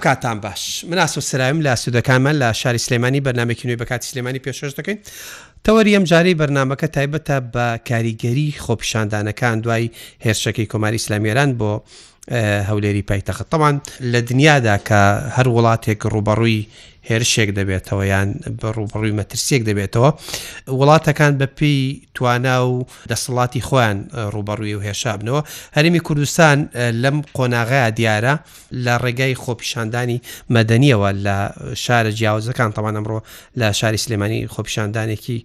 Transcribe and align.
کاتان 0.00 0.40
باش 0.40 0.84
من 0.90 0.98
ئاسۆ 1.06 1.20
سرایم 1.20 1.60
لە 1.62 1.74
سوودەکانمان 1.76 2.36
لە 2.42 2.52
شاری 2.54 2.78
سلێمانی 2.78 3.20
بەنامێکی 3.26 3.64
نوێی 3.66 3.78
بەکات 3.82 4.02
سلێمانی 4.08 4.40
پێشش 4.46 4.72
دەکەین 4.78 4.98
تەوەری 5.64 5.92
ئەم 5.96 6.04
جارەی 6.10 6.34
بەرنمەکە 6.40 6.86
تایبەتە 6.96 7.36
بە 7.54 7.66
کاریگەری 7.88 8.54
خۆپیشاندانەکان 8.64 9.56
دوای 9.64 9.90
هێرشەکەی 10.26 10.66
کۆماری 10.72 10.98
ئسلامیێران 11.02 11.50
بۆ 11.60 11.72
هەولێری 12.68 13.02
پایتەخت 13.12 13.46
تەمان 13.52 13.76
لە 14.12 14.20
دنیادا 14.28 14.76
کە 14.88 15.02
هەر 15.36 15.46
وڵاتێک 15.56 16.00
ڕوبەڕووی 16.14 16.62
هێرشێک 17.08 17.50
دەبێتەوە 17.58 18.04
یان 18.12 18.28
بە 18.60 18.68
ڕوبڕووی 18.76 19.16
مەترسیەک 19.18 19.62
دەبێتەوە 19.68 20.10
وڵاتەکان 20.80 21.32
بەپی 21.40 21.74
توانا 22.14 22.56
و 22.68 22.72
دەسەڵاتی 23.10 23.60
خۆیان 23.68 23.98
ڕوبەڕووی 24.34 24.76
و 24.76 24.82
هێشابنەوە 24.88 25.40
هەرمی 25.76 26.00
کوردستان 26.06 26.58
لەم 27.02 27.16
قۆناغایا 27.36 27.88
دیارە 27.98 28.34
لە 28.84 28.94
ڕێگای 29.04 29.34
خۆپیشاندانی 29.44 30.18
مەدەنیەوە 30.56 31.10
لە 31.26 31.36
شارە 31.84 32.10
جیاوازەکان 32.18 32.70
تەمان 32.76 32.94
ئەمڕۆ 32.98 33.18
لە 33.60 33.66
شاری 33.78 34.02
سلێمانی 34.04 34.40
خۆپیشاندانێکی 34.54 35.38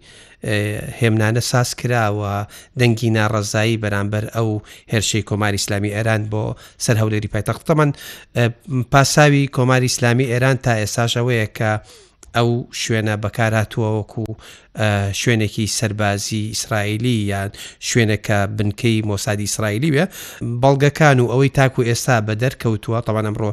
هێمنانە 1.02 1.40
ساس 1.52 1.70
کراوە 1.80 2.34
دەنگی 2.80 3.10
ناڕزایی 3.18 3.82
بەرامبەر 3.84 4.26
ئەو 4.36 4.50
هێرشەی 4.92 5.24
کۆماری 5.30 5.60
ئسلامی 5.62 5.92
ئێران 5.96 6.22
بۆ 6.32 6.44
سەر 6.86 6.96
هەولێری 7.02 7.32
پایتەختەمان 7.36 7.90
پاساوی 8.92 9.46
کۆماری 9.58 9.90
ئسلامی 9.94 10.30
ئێران 10.32 10.58
تا 10.66 10.74
ئێساش 10.82 11.12
ئەوەیە 11.20 11.48
کە 11.58 11.72
ئەو 12.38 12.50
شوێنە 12.82 13.14
بەکارهاتووەوەکو 13.24 14.24
شوێنێکی 15.22 15.66
سربازی 15.80 16.44
ئیسرائیلی 16.54 17.18
یان 17.32 17.50
شوێنەکە 17.90 18.38
بنکەی 18.58 18.98
مۆسادی 19.10 19.46
ئیسرائیلی 19.48 19.90
بێ 19.96 20.06
بەڵگەکان 20.62 21.18
و 21.22 21.26
ئەوەی 21.32 21.52
تاکو 21.58 21.80
ئێستا 21.90 22.16
بە 22.28 22.34
دەرکەوتووە 22.44 23.00
تەوان 23.08 23.26
ئەمڕۆ 23.28 23.52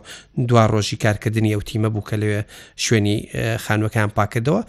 دوا 0.48 0.64
ڕۆژی 0.72 0.96
کارکردنی 1.04 1.52
ئەو 1.54 1.62
تیمە 1.68 1.88
بوو 1.94 2.06
کە 2.08 2.14
لەوێ 2.22 2.40
شوێنی 2.84 3.16
خانوەکان 3.64 4.08
پاکردەوە 4.16 4.60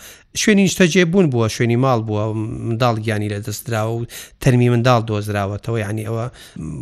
شوێنی 0.41 0.67
شتەجێ 0.73 1.03
بوون 1.11 1.25
بووە 1.33 1.47
شوێنی 1.55 1.77
ماڵ 1.85 1.99
بووە 2.07 2.23
منداڵ 2.67 2.95
گیانی 3.05 3.27
لە 3.33 3.39
دەستراوە 3.45 3.93
و 3.97 4.01
تەرمی 4.43 4.69
منداڵ 4.73 5.01
دۆزراوەتەوە 5.09 5.77
یعنی 5.83 6.03
ئەوە 6.09 6.25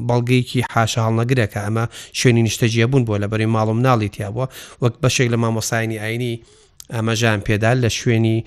بەڵگەیکی 0.08 0.60
حاشە 0.73 1.00
هەڵنەگرەکە 1.06 1.60
ئەمە 1.66 1.86
شوێنی 2.20 2.44
نیشتەجیە 2.48 2.86
بوون 2.92 3.04
بووە 3.08 3.18
لە 3.23 3.28
بەری 3.32 3.48
ماڵم 3.56 3.80
ناڵی 3.88 4.10
تیا 4.16 4.30
بووە 4.36 4.48
وەک 4.84 4.94
بەشێک 5.04 5.28
لە 5.34 5.38
مامۆسایانی 5.44 6.02
ئاینی 6.04 6.34
ئامەژیان 6.95 7.39
پێدال 7.47 7.78
لە 7.86 7.88
شوێنی 7.97 8.38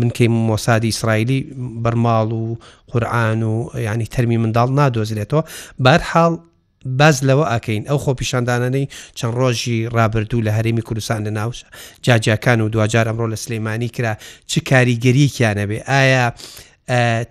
منکەی 0.00 0.28
مۆسادی 0.48 0.88
ئیسرائیلی 0.92 1.40
بەرماڵ 1.84 2.28
و 2.32 2.56
قورآن 2.90 3.42
و 3.42 3.54
ینی 3.86 4.06
تەرمی 4.14 4.38
منداڵ 4.44 4.68
نادۆزرێتەوە 4.80 5.42
بارحاڵ 5.84 6.32
باز 6.98 7.16
لەوە 7.28 7.44
ئاکەین 7.50 7.82
ئەو 7.88 7.98
خۆ 8.04 8.12
پیشاندانەی 8.20 8.86
چەند 9.18 9.32
ڕۆژی 9.40 9.78
ڕابردوو 9.96 10.44
لە 10.46 10.50
هەرمی 10.56 10.82
کوردستان 10.88 11.20
لە 11.26 11.30
ناوش 11.38 11.58
جاجیەکان 12.06 12.60
و 12.60 12.68
دوجار 12.74 13.06
ئەمڕۆ 13.08 13.26
لە 13.32 13.38
سلەیمانی 13.44 13.88
کرا 13.96 14.12
چ 14.50 14.58
کاریگەریکیانە 14.70 15.64
بێ 15.70 15.78
ئایا 15.90 16.26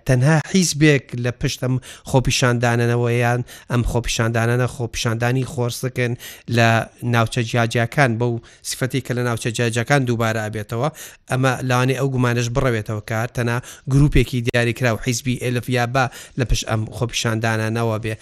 تەنها 0.06 0.40
حیزبێک 0.52 1.04
لە 1.24 1.30
پشتم 1.40 1.74
خۆپیشاندانەوە 2.10 3.10
یان 3.24 3.40
ئەم 3.70 3.82
خۆپیشاندانانە 3.90 4.66
خۆپیشاندانی 4.76 5.44
خۆرسەکەن 5.52 6.12
لە 6.56 6.70
ناوچە 7.14 7.40
جیاجیەکان 7.50 8.10
بەو 8.20 8.32
سفەتی 8.70 9.00
کە 9.06 9.12
لە 9.16 9.22
ناوچە 9.28 9.50
جیاجەکان 9.58 10.00
دووبارە 10.08 10.40
ئابێتەوە 10.44 10.88
ئەمە 11.30 11.52
لاانێ 11.70 11.94
ئەو 11.98 12.08
گومانش 12.14 12.46
بڕەوێتەوە 12.56 13.02
کار 13.10 13.28
تەنا 13.36 13.56
گرروپێکی 13.92 14.40
دیاریکرا 14.46 14.90
و 14.94 14.98
حیزبی 15.06 15.40
ئلفیا 15.46 15.86
با 15.94 16.04
لە 16.38 16.44
پشت 16.50 16.64
ئەم 16.70 16.82
خۆپیشاندانانەوە 16.96 17.96
بێ 18.04 18.14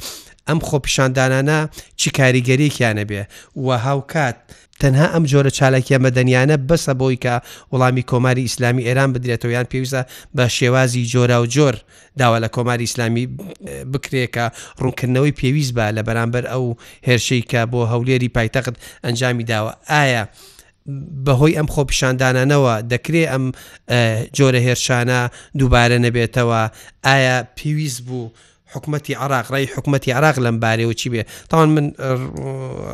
ئەم 0.48 0.58
خۆپیشاندانانە 0.64 1.68
چی 1.96 2.10
کاریگەریکیانە 2.10 3.05
بێ 3.11 3.23
و 3.56 3.68
هاوکات 3.78 4.36
تەنها 4.83 5.06
ئەم 5.14 5.24
جۆرە 5.33 5.50
چالاکیە 5.58 5.98
مەدەنیانە 6.06 6.56
بەسە 6.68 6.92
بۆی 7.00 7.17
کە 7.24 7.34
وەڵامی 7.73 8.05
کۆماری 8.11 8.42
ئیسلامی 8.46 8.86
ئێران 8.89 9.11
بدرێتەوە 9.14 9.52
یان 9.56 9.67
پێویستە 9.73 10.02
بە 10.36 10.45
شێوازی 10.56 11.08
جۆرا 11.12 11.39
و 11.42 11.46
جۆر 11.55 11.77
داوا 12.20 12.39
لە 12.45 12.48
کۆماری 12.56 12.86
ئیسلامی 12.86 13.24
بکرێکە 13.92 14.46
ڕوونکردنەوەی 14.83 15.34
پێویست 15.40 15.73
بە 15.77 15.86
لە 15.96 16.02
بەرامبەر 16.08 16.45
ئەو 16.52 16.64
هێرشەی 17.08 17.42
کە 17.50 17.61
بۆ 17.73 17.80
هەولێری 17.92 18.28
پایتەقت 18.36 18.74
ئەنجامی 19.05 19.44
داوە 19.52 19.73
ئایا. 19.92 20.24
بەهۆی 21.24 21.56
ئەم 21.58 21.68
خۆپیشاندانانەوە 21.74 22.74
دەکرێت 22.92 23.28
ئەم 23.33 23.44
جۆرە 24.36 24.61
هێرشانە 24.67 25.20
دووبارە 25.58 25.98
نەبێتەوە 26.05 26.61
ئایا 27.08 27.36
پێویست 27.58 28.00
بوو 28.06 28.27
حکوومەتتی 28.74 29.14
عراق 29.24 29.46
ڕای 29.55 29.67
حکوومەتتی 29.77 30.08
عراق 30.18 30.36
لەم 30.45 30.56
بارەوە 30.62 30.95
چی 31.01 31.08
بێ 31.12 31.23
تاوان 31.51 31.68
من 31.74 31.86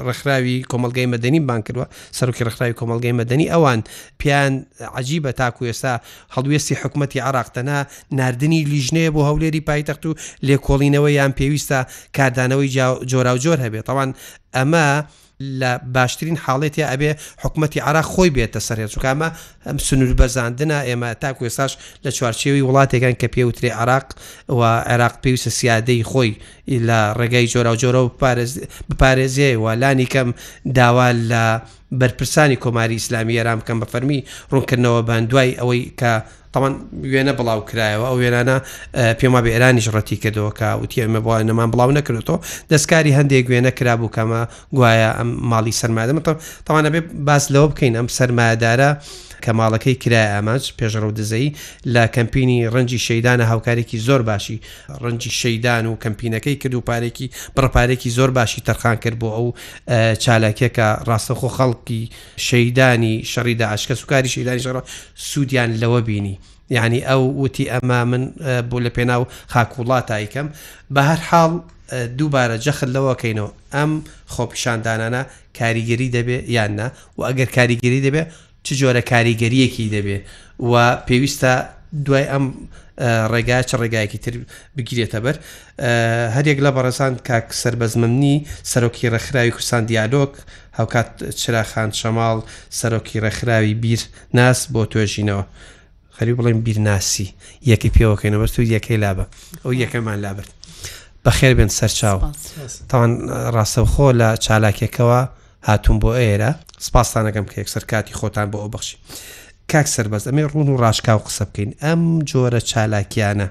ڕخراوی 0.09 0.65
کۆمەلگەی 0.73 1.07
مەدەنی 1.15 1.41
بان 1.49 1.61
کردوە 1.67 1.87
سەرکی 2.19 2.45
ڕخراوی 2.49 2.75
کۆمەلگەی 2.81 3.15
مەدەنی 3.21 3.51
ئەوان 3.53 3.81
پیان 4.21 4.53
عجیبە 4.97 5.33
تاکو 5.41 5.65
ئێستا 5.71 5.95
هەڵوێستی 6.35 6.75
حکوومەتتی 6.83 7.19
عراقتەنا 7.29 7.79
نردنی 8.19 8.61
لیژنەیە 8.73 9.11
بۆ 9.15 9.21
هەولێری 9.31 9.63
پایتەخت 9.69 10.03
و 10.07 10.15
لێکۆڵینەوە 10.47 11.09
یان 11.19 11.33
پێویستە 11.39 11.81
کاردانەوەی 12.17 12.71
جۆرا 13.11 13.33
و 13.35 13.39
جۆر 13.45 13.59
هەبێت 13.67 13.85
تاوان 13.91 14.11
ئەمە 14.57 14.89
لە 15.41 15.73
باشترین 15.95 16.37
حاڵێتی 16.45 16.79
ئەبێ 16.91 17.11
حکوومەتتی 17.43 17.79
عرا 17.87 18.03
خۆی 18.13 18.31
بێتە 18.37 18.61
سەرێت 18.69 18.91
چکامە 18.95 19.29
ئەم 19.67 19.79
سنوور 19.87 20.15
بەزاندنە 20.21 20.79
ئێمە 20.89 21.11
تاکو 21.23 21.47
ێساش 21.51 21.73
لە 22.05 22.11
چوارچێوی 22.17 22.63
وڵاتێکەکان 22.67 23.15
کە 23.21 23.27
پێوترێ 23.35 23.71
عراق 23.81 24.07
و 24.49 24.61
عێراق 24.91 25.15
پێویستە 25.23 25.51
سیادەی 25.59 26.03
خۆی 26.11 26.33
لە 26.89 26.99
ڕێگای 27.19 27.47
جۆرا 27.53 27.73
و 27.73 27.81
جۆرە 27.83 28.01
بپارێزیێ 28.91 29.51
و 29.63 29.67
لانی 29.83 30.07
کەم 30.13 30.29
داوا 30.79 31.09
لە 31.31 31.45
بەرپرسانی 32.01 32.61
کۆماری 32.65 32.97
ئیسلامی 32.99 33.37
ئێرام 33.39 33.59
بکەم 33.61 33.79
بە 33.83 33.87
فەرمی 33.93 34.21
ڕوونکردنەوە 34.53 35.01
بەندوای 35.09 35.51
ئەوەی 35.61 35.83
کە 36.01 36.13
تەمان 36.55 36.73
وێنە 37.13 37.33
بڵاو 37.39 37.61
کرایەوە 37.71 38.07
ئەو 38.11 38.17
وێنانە 38.23 38.57
پێما 39.19 39.41
بە 39.45 39.49
ئێرانیش 39.55 39.87
ڕەتی 39.95 40.17
کردەوە 40.25 40.51
کە 40.59 40.69
وتیمە 40.83 41.21
بۆ 41.27 41.33
نەمان 41.51 41.71
بڵاو 41.75 41.91
نەکردێتەوە 41.99 42.39
دەستکاری 42.73 43.13
هەندێک 43.19 43.45
وێنە 43.53 43.71
کرابوو 43.79 44.15
کەمە 44.17 44.41
گوایە 44.77 45.11
ئەم 45.19 45.31
ماڵی 45.51 45.75
سەرمادەمە 45.81 46.21
تەوانە 46.67 46.89
بێ 46.95 47.01
باس 47.29 47.45
لەوە 47.55 47.67
بکەین 47.73 47.95
ئەم 47.99 48.09
سەرمادارە 48.19 48.91
کە 49.45 49.53
ماڵەکەی 49.61 49.95
کرای 50.03 50.27
ئاماج 50.35 50.65
پێشڕە 50.79 51.07
و 51.09 51.13
دزەی 51.21 51.49
لە 51.95 52.05
کەمپینی 52.17 52.59
ڕەنجی 52.75 52.99
شەدانە 53.07 53.45
هاوکارێکی 53.51 53.99
زۆر 54.09 54.23
باشی 54.31 54.61
ڕەنجی 55.03 55.31
شەدان 55.41 55.85
و 55.91 55.97
کەمپینەکەی 56.05 56.57
کرد 56.63 56.75
و 56.75 56.81
پارێکی 56.91 57.27
پڕپارێکی 57.57 58.11
زۆر 58.19 58.31
باشی 58.39 58.61
تەرخان 58.69 58.97
کرد 59.05 59.17
بۆ 59.21 59.29
ئەو 59.37 59.47
چالاکێکە 60.25 60.89
ڕاستەخۆ 61.09 61.49
خەڵکی 61.57 62.03
شەدانی 62.49 63.15
شەڕیدا 63.33 63.67
عشکە 63.75 63.95
سوکاری 64.01 64.29
شەدانی 64.37 64.63
شەڕ 64.67 64.77
سوودیان 65.15 65.71
لەوە 65.83 66.01
بینی. 66.09 66.39
یعنی 66.77 66.99
ئەو 67.09 67.23
وتی 67.43 67.65
ئەما 67.73 68.01
من 68.11 68.23
بۆ 68.71 68.79
لە 68.85 68.91
پێناو 68.97 69.23
خاکوڵات 69.53 70.05
تایکەم 70.13 70.47
بە 70.95 70.99
هەر 71.11 71.21
حاڵ 71.31 71.53
دووبارە 72.19 72.57
جەخل 72.67 72.91
لەوەکەینەوە 72.97 73.51
ئەم 73.75 73.93
خۆپیشاندانانە 74.35 75.23
کاریگەری 75.59 76.09
دەبێ 76.17 76.39
یاننا 76.57 76.89
و 77.19 77.21
ئەگەر 77.29 77.49
کاریگەری 77.57 78.01
دەبێ 78.07 78.23
چ 78.67 78.69
جۆرە 78.81 79.03
کاریگەریەکی 79.13 79.89
دەبێت 79.97 80.23
و 80.71 80.73
پێویستە 81.07 81.53
دوای 82.07 82.25
ئەم 82.33 82.45
ڕێگا 83.33 83.59
چ 83.69 83.71
ڕێگایەکی 83.83 84.19
تر 84.25 84.35
بگیرێتە 84.77 85.19
بەر 85.25 85.37
هەرێک 86.37 86.59
لە 86.65 86.71
بەڕێزان 86.77 87.13
کاک 87.29 87.47
سربەزممنی 87.63 88.37
سەرۆکی 88.71 89.11
ڕەخراوی 89.15 89.51
کوردستان 89.57 89.83
دیالۆک 89.91 90.33
هاوکات 90.79 91.11
چراخان 91.41 91.91
شەماڵ 92.01 92.39
سەرۆکی 92.79 93.17
ڕەخراوی 93.25 93.75
بیر 93.83 94.01
ناس 94.39 94.59
بۆ 94.75 94.83
توێژینەوە 94.93 95.45
خەری 96.17 96.35
بڵێم 96.39 96.61
بیرناسی 96.67 97.29
یەکی 97.71 97.91
پێوەکەینە 97.97 98.39
بەست 98.41 98.57
و 98.59 98.63
یەکەی 98.77 98.99
لابە 99.05 99.25
ئەو 99.65 99.73
یەکەمان 99.83 100.19
لابرد 100.25 100.51
بەخێر 101.27 101.53
بێن 101.59 101.71
سەرچاو 101.79 102.19
تاوان 102.91 103.13
ڕاستەوخۆ 103.57 104.09
لە 104.21 104.29
چالاکێکەوە 104.45 105.21
هاتون 105.65 105.99
بۆ 106.03 106.11
ئێرە 106.23 106.51
سپاسانەکەم 106.87 107.47
کە 107.51 107.57
یەکسەر 107.63 107.85
کاتی 107.91 108.15
خۆتان 108.21 108.47
بۆ 108.53 108.59
ئەو 108.63 108.69
بەخشی 108.75 108.97
کاک 109.73 109.87
سربەز 109.97 110.23
ئەمێ 110.29 110.43
ڕون 110.53 110.69
و 110.71 110.77
ڕاشکا 110.83 111.13
و 111.17 111.21
قسە 111.27 111.45
بکەین 111.51 111.71
ئەم 111.85 112.03
جۆرە 112.31 112.61
چالاکیانە 112.71 113.47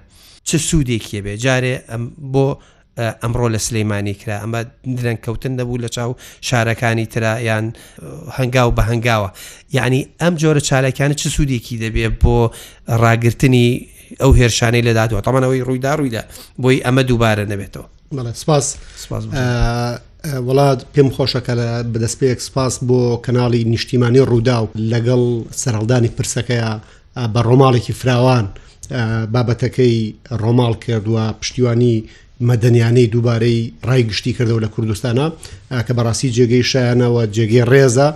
چه 0.48 0.58
سوودێکیە 0.68 1.20
بێ 1.26 1.34
جارێ 1.46 1.76
ئەم 1.90 2.04
بۆ 2.34 2.48
ئەمڕۆ 3.22 3.48
لە 3.54 3.60
سلەیمانی 3.68 4.14
کرا 4.22 4.36
ئەمە 4.44 4.62
درەنکەوتن 4.98 5.52
نەبوو 5.60 5.78
لە 5.84 5.88
چاو 5.96 6.12
شارەکانی 6.48 7.06
ترایان 7.14 7.66
هەنگاو 8.38 8.70
بە 8.78 8.82
هەنگاوە 8.90 9.30
یعنی 9.78 10.02
ئەم 10.22 10.34
جۆرە 10.42 10.62
چالەکانە 10.70 11.14
چه 11.22 11.30
سوودێکی 11.36 11.78
دەبێت 11.84 12.14
بۆ 12.24 12.36
ڕاگررتنی 13.04 13.70
ئەو 14.22 14.32
هێرشانەی 14.40 14.84
لەداتوە 14.88 15.22
تەمانەوەی 15.28 15.64
ڕوویدا 15.68 15.92
ڕوویدا 16.00 16.24
بۆی 16.64 16.84
ئەمە 16.86 17.02
دووبارە 17.08 17.46
نەبێتەوە 17.52 17.86
سپاس 18.34 18.78
وڵات 20.48 20.80
پێم 20.94 21.10
خۆشەکە 21.16 21.54
لە 21.62 21.70
بەدەستپێک 21.94 22.40
سپاس 22.48 22.74
بۆ 22.88 23.02
کەناڵی 23.26 23.62
نیشتیمانی 23.74 24.22
ڕوودا 24.30 24.58
و 24.62 24.68
لەگەڵ 24.92 25.24
سەرڵدانی 25.62 26.10
پرسەکەیە 26.18 26.72
بە 27.34 27.42
ڕۆماڵێکی 27.48 27.94
فراوان 28.02 28.46
بابەتەکەی 29.34 29.96
ڕۆماڵ 30.44 30.74
کردووە 30.86 31.26
پشتیوانی 31.40 31.96
مەدەنیانەی 32.50 33.08
دووبارەی 33.14 33.72
ڕایگشتی 33.88 34.36
کردەوە 34.38 34.62
لە 34.66 34.70
کوردستانە 34.76 35.26
کە 35.88 35.94
بەڕاستی 35.98 36.30
جێگەی 36.36 36.64
شایانەوە 36.72 37.22
جێگەی 37.36 37.68
ڕێزە 37.72 38.08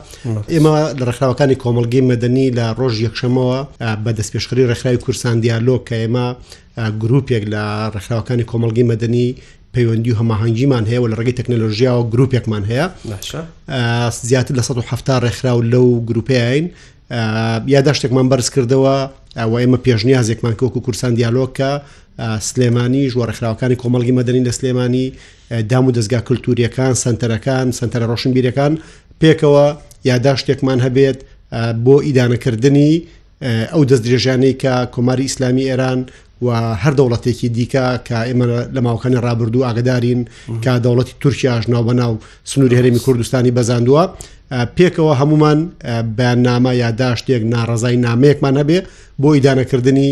ئێمە 0.54 0.74
لە 1.00 1.04
ڕخراوەکانی 1.10 1.60
کۆمەلگەی 1.64 2.08
مەدەنی 2.12 2.48
لە 2.58 2.66
ڕۆژ 2.80 2.96
یەکشەمەوە 3.06 3.60
بە 4.04 4.12
دەستپێشخری 4.18 4.68
ڕێکخراوی 4.70 5.02
کورسان 5.06 5.36
دیالۆ 5.44 5.76
کە 5.88 5.96
ئێمە 6.02 6.28
گرروپێک 7.02 7.44
لە 7.54 7.64
ڕخراوەکانی 7.96 8.46
کۆمەلگەی 8.52 8.86
مەدەنی 8.92 9.28
پەیوەندی 9.78 10.10
و 10.12 10.16
هەماهنگگیمان 10.20 10.84
هەیە 10.90 11.00
و 11.02 11.08
لە 11.12 11.16
ڕێگەی 11.20 11.38
تەکنەلۆژیا 11.42 11.94
و 12.00 12.10
گرروپێکمان 12.12 12.64
هەیە 12.70 12.86
زیاتر 14.24 14.54
لە 14.56 14.60
1970 14.60 15.24
ڕێکخرا 15.24 15.54
و 15.58 15.62
لەو 15.72 16.06
گروپیین 16.08 16.66
یادا 17.68 17.94
شتێکمان 17.94 18.28
بەرز 18.32 18.50
کردەوە 18.56 18.98
ئەو 19.40 19.52
ئێمە 19.60 19.78
پێشنیازێکمان 19.88 20.56
کۆکو 20.62 20.80
کورسان 20.86 21.14
دیالۆکە 21.18 21.72
سلێمانی 22.50 23.12
ژوەڕێکخراوەکانی 23.14 23.76
کۆمەڵگی 23.82 24.18
مەدەنی 24.20 24.44
لە 24.48 24.50
سلێمانی 24.52 25.14
دام 25.70 25.86
و 25.88 25.92
دەستگا 25.96 26.20
کللتوریەکان 26.28 26.94
سنتەرەکان 27.04 27.68
سنتەرە 27.80 28.06
ڕۆشنبیرەکان 28.12 28.74
پێکەوە 29.22 29.68
یادا 30.06 30.34
شتێکمان 30.42 30.80
هەبێت 30.86 31.18
بۆ 31.86 31.96
ئیدانەکردنی 32.08 32.92
ئەو 33.74 33.82
دەست 33.90 34.04
درێژانەی 34.06 34.54
کە 34.64 34.74
کۆماری 34.96 35.24
ئیسلامی 35.28 35.66
ئێران 35.72 36.00
و 36.42 36.50
هەر 36.76 36.94
دەوڵەتێکی 37.00 37.48
دیکە 37.58 37.86
کە 38.08 38.18
ئێمە 38.28 38.46
لە 38.76 38.82
ماوکەنە 38.86 39.20
رابرردوو 39.28 39.64
ئاگدارین 39.68 40.22
کە 40.64 40.72
دەوڵەتی 40.86 41.14
تورکیاش 41.22 41.64
ناو 41.70 41.84
بەناو 41.90 42.14
سنووری 42.44 42.78
هەرێمی 42.80 43.00
کوردستانی 43.06 43.52
بەزاندووە 43.58 44.04
پێکەوە 44.78 45.14
هەمومان 45.22 45.60
بەیاننامە 46.18 46.72
یاداشتێک 46.84 47.42
ناڕزای 47.54 47.98
نامەیەکمان 48.06 48.56
هەبێ 48.62 48.80
بۆ 49.22 49.30
ئیدانەکردنی 49.36 50.10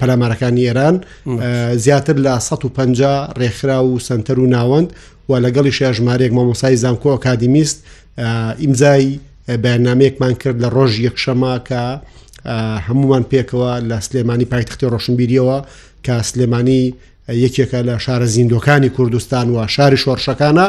پەلامارەکانی 0.00 0.62
ئێران 0.68 0.96
زیاتر 1.84 2.16
لە 2.26 2.34
150 2.38 3.34
ڕێکخرا 3.40 3.78
و 3.84 3.98
سنتەر 4.06 4.38
و 4.40 4.46
ناوەند 4.56 4.88
و 5.28 5.32
لەگەڵی 5.44 5.72
شێژمارێک 5.78 6.32
مامۆسای 6.38 6.76
زانکۆ 6.82 7.08
ئەکادیمیست 7.14 7.78
ئیمزای 8.60 9.18
بەیاننامەیەکمان 9.62 10.34
کرد 10.42 10.58
لە 10.64 10.68
ڕۆژ 10.76 10.92
یەکشەما 11.06 11.54
کە 11.68 11.82
هەمومان 12.86 13.22
پێکەوە 13.32 13.72
لە 13.90 13.98
سلێمانی 14.06 14.46
پایتەختی 14.52 14.86
ڕۆشنبیریەوە 14.92 15.58
کە 16.06 16.16
سلێمانی 16.30 16.94
یەکێکە 17.44 17.80
لە 17.88 17.96
شارە 18.04 18.26
زیندۆکانی 18.34 18.88
کوردستان 18.96 19.46
و 19.50 19.56
شاری 19.74 19.96
شۆڕشەکانە 20.02 20.66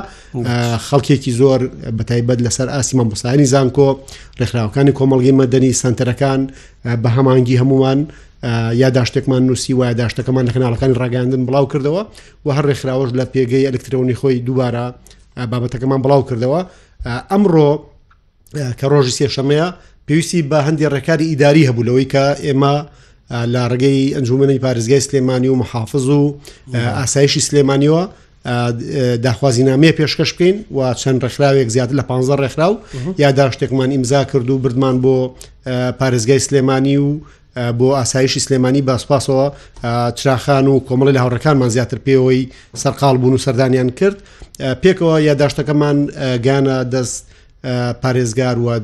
خەڵکێکی 0.87 1.31
زۆر 1.39 1.59
بەتایبەت 1.97 2.39
لەسەر 2.45 2.67
ئاسیمە 2.75 3.03
مسانی 3.11 3.45
زانکۆ 3.53 3.89
ڕێکخراوەکانی 4.39 4.93
کۆمەڵگی 4.99 5.33
مەدەنی 5.41 5.71
سنتەرەکان 5.81 6.41
بە 7.03 7.09
هەمانگی 7.15 7.55
هەمومان 7.61 7.99
یاداشتێکمان 8.83 9.41
نووسی 9.47 9.73
وایە 9.79 9.95
داشتەکەمان 10.01 10.43
لە 10.47 10.51
کەناڵەکانی 10.55 10.95
ڕاگەاندن 11.01 11.41
بڵاو 11.47 11.65
کردەوە 11.71 12.01
و 12.45 12.47
هەر 12.55 12.65
ڕێکخراوەش 12.69 13.09
لە 13.19 13.25
پێگەی 13.33 13.65
ئەلکترۆنی 13.69 14.15
خۆی 14.19 14.37
دووبارە 14.47 14.85
بابەتەکەمان 15.51 15.99
بڵاو 16.05 16.21
کردەوە 16.29 16.59
ئەمڕۆ 17.31 17.69
کە 18.79 18.85
ڕۆژی 18.91 19.13
سێشەمەیە 19.19 19.67
پێویستی 20.07 20.41
بە 20.51 20.57
هەندی 20.67 20.87
ڕێکاری 20.93 21.25
ئیداری 21.31 21.67
هەبوو 21.69 21.83
لەوەی 21.87 22.07
کە 22.11 22.25
ئێمە 22.45 22.75
لە 23.53 23.61
ڕگەی 23.71 23.99
ئەنجومنی 24.15 24.59
پارێزگای 24.63 25.01
سلێمانی 25.07 25.47
و 25.51 25.55
محافظ 25.61 26.05
و 26.09 26.35
ئاسایشی 26.97 27.41
سلێمانیەوە 27.47 28.03
داخوازینامێ 29.25 29.91
پێشکەش 29.99 30.31
بکەین 30.33 30.55
و 30.75 30.93
چەند 31.01 31.19
ڕێکخراوێک 31.23 31.67
زیاتر 31.75 31.95
لە 31.99 32.03
15 32.03 32.41
ڕێکخرا 32.43 32.67
و 32.71 32.77
یادا 33.17 33.51
شتێکمان 33.51 33.89
ئیمزا 33.95 34.23
کرد 34.23 34.49
و 34.49 34.57
بردمان 34.63 34.95
بۆ 35.03 35.15
پارێزگای 35.99 36.39
سلێمانی 36.47 36.97
و 37.05 37.09
بۆ 37.79 37.85
ئاسایشی 37.99 38.39
سلێمانی 38.45 38.81
باسپاسەوە 38.87 39.45
چراخان 40.17 40.67
و 40.67 40.75
کۆمەڵی 40.87 41.13
لە 41.15 41.19
هاوڕەکانمان 41.23 41.69
زیاتر 41.75 41.97
پێەوەی 42.05 42.41
سەرقال 42.83 43.17
بوون 43.21 43.33
و 43.33 43.37
سەردانیان 43.45 43.89
کرد 43.99 44.17
پێکەوە 44.83 45.15
یاداشتەکەمان 45.29 45.97
گانە 46.45 46.77
دەست 46.93 47.23
پارێزگار 48.01 48.55
وە 48.65 48.75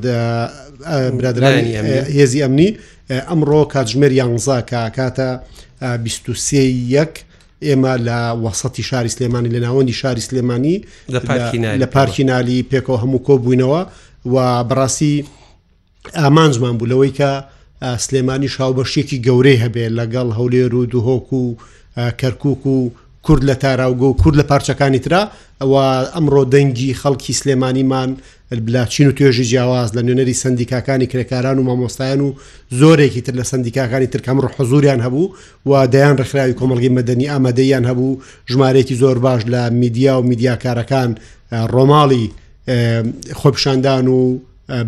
برادرانی 1.18 1.72
هێزی 2.18 2.40
ئەمنی 2.44 2.70
ئەمڕۆ 3.28 3.60
کاتژمێر 3.72 4.12
یانزا 4.20 4.58
کە 4.70 4.80
کاتە 4.96 5.28
23 6.04 6.62
یەک 6.96 7.14
ئێمە 7.64 7.94
لە 8.06 8.18
وەسەتی 8.44 8.80
شاری 8.88 9.08
سلێمانی 9.08 9.50
لە 9.54 9.60
ناوەندی 9.64 9.92
شاری 10.00 10.20
سلێمانی 10.28 10.76
لە 11.80 11.86
پارکینالی 11.94 12.66
پێکەوە 12.70 12.98
هەموو 13.02 13.24
کۆ 13.26 13.34
بووینەوە 13.44 13.82
و 14.32 14.36
بڕاستی 14.68 15.24
ئامانجمان 16.16 16.76
بوو 16.78 16.90
لەوەی 16.92 17.12
کە 17.18 17.30
سلێمانی 18.04 18.48
شاوبەشتێکی 18.56 19.18
گەورەی 19.26 19.62
هەبێ 19.64 19.86
لەگەڵ 19.98 20.28
هەولێر 20.38 20.72
و 20.74 20.84
دوهۆک 20.92 21.32
و 21.32 21.42
کەرکک 22.20 22.66
و 22.66 22.78
کورد 23.22 23.42
لە 23.44 23.54
تاراوگە 23.62 24.02
و 24.02 24.12
کورد 24.16 24.36
لە 24.40 24.44
پارچەکانی 24.50 24.98
تررا 24.98 25.28
ئەوە 25.62 25.84
ئەمڕۆ 26.16 26.44
دەنگی 26.54 26.94
خەڵکی 27.00 27.32
سلێمانیمان 27.32 28.10
بلاچین 28.50 29.08
و 29.08 29.12
توێژی 29.12 29.42
جیاواز 29.50 29.90
لە 29.96 30.00
نوێنەری 30.02 30.30
سندیکاکانی 30.32 31.06
کرێکاران 31.06 31.56
و 31.58 31.62
مامۆستایان 31.68 32.20
و 32.20 32.32
زۆرێکی 32.80 33.20
تر 33.26 33.32
لە 33.40 33.42
سندیکاکانی 33.42 34.06
ترکەم 34.12 34.40
ڕ 34.44 34.46
حزوریان 34.58 35.00
هەبوو 35.06 35.32
و 35.68 35.72
دەیان 35.94 36.16
ڕخراوی 36.20 36.54
کۆمەلگی 36.60 36.96
مەدەنی 36.98 37.26
ئامادەیان 37.32 37.84
هەبوو 37.90 38.20
ژمارەیەکی 38.50 38.94
زۆر 39.02 39.18
باش 39.26 39.42
لە 39.52 39.72
میدیا 39.82 40.20
و 40.20 40.26
میدیاکارەکان 40.30 41.10
ڕۆماڵی 41.74 42.26
خۆپشاندان 43.40 44.06
و 44.08 44.38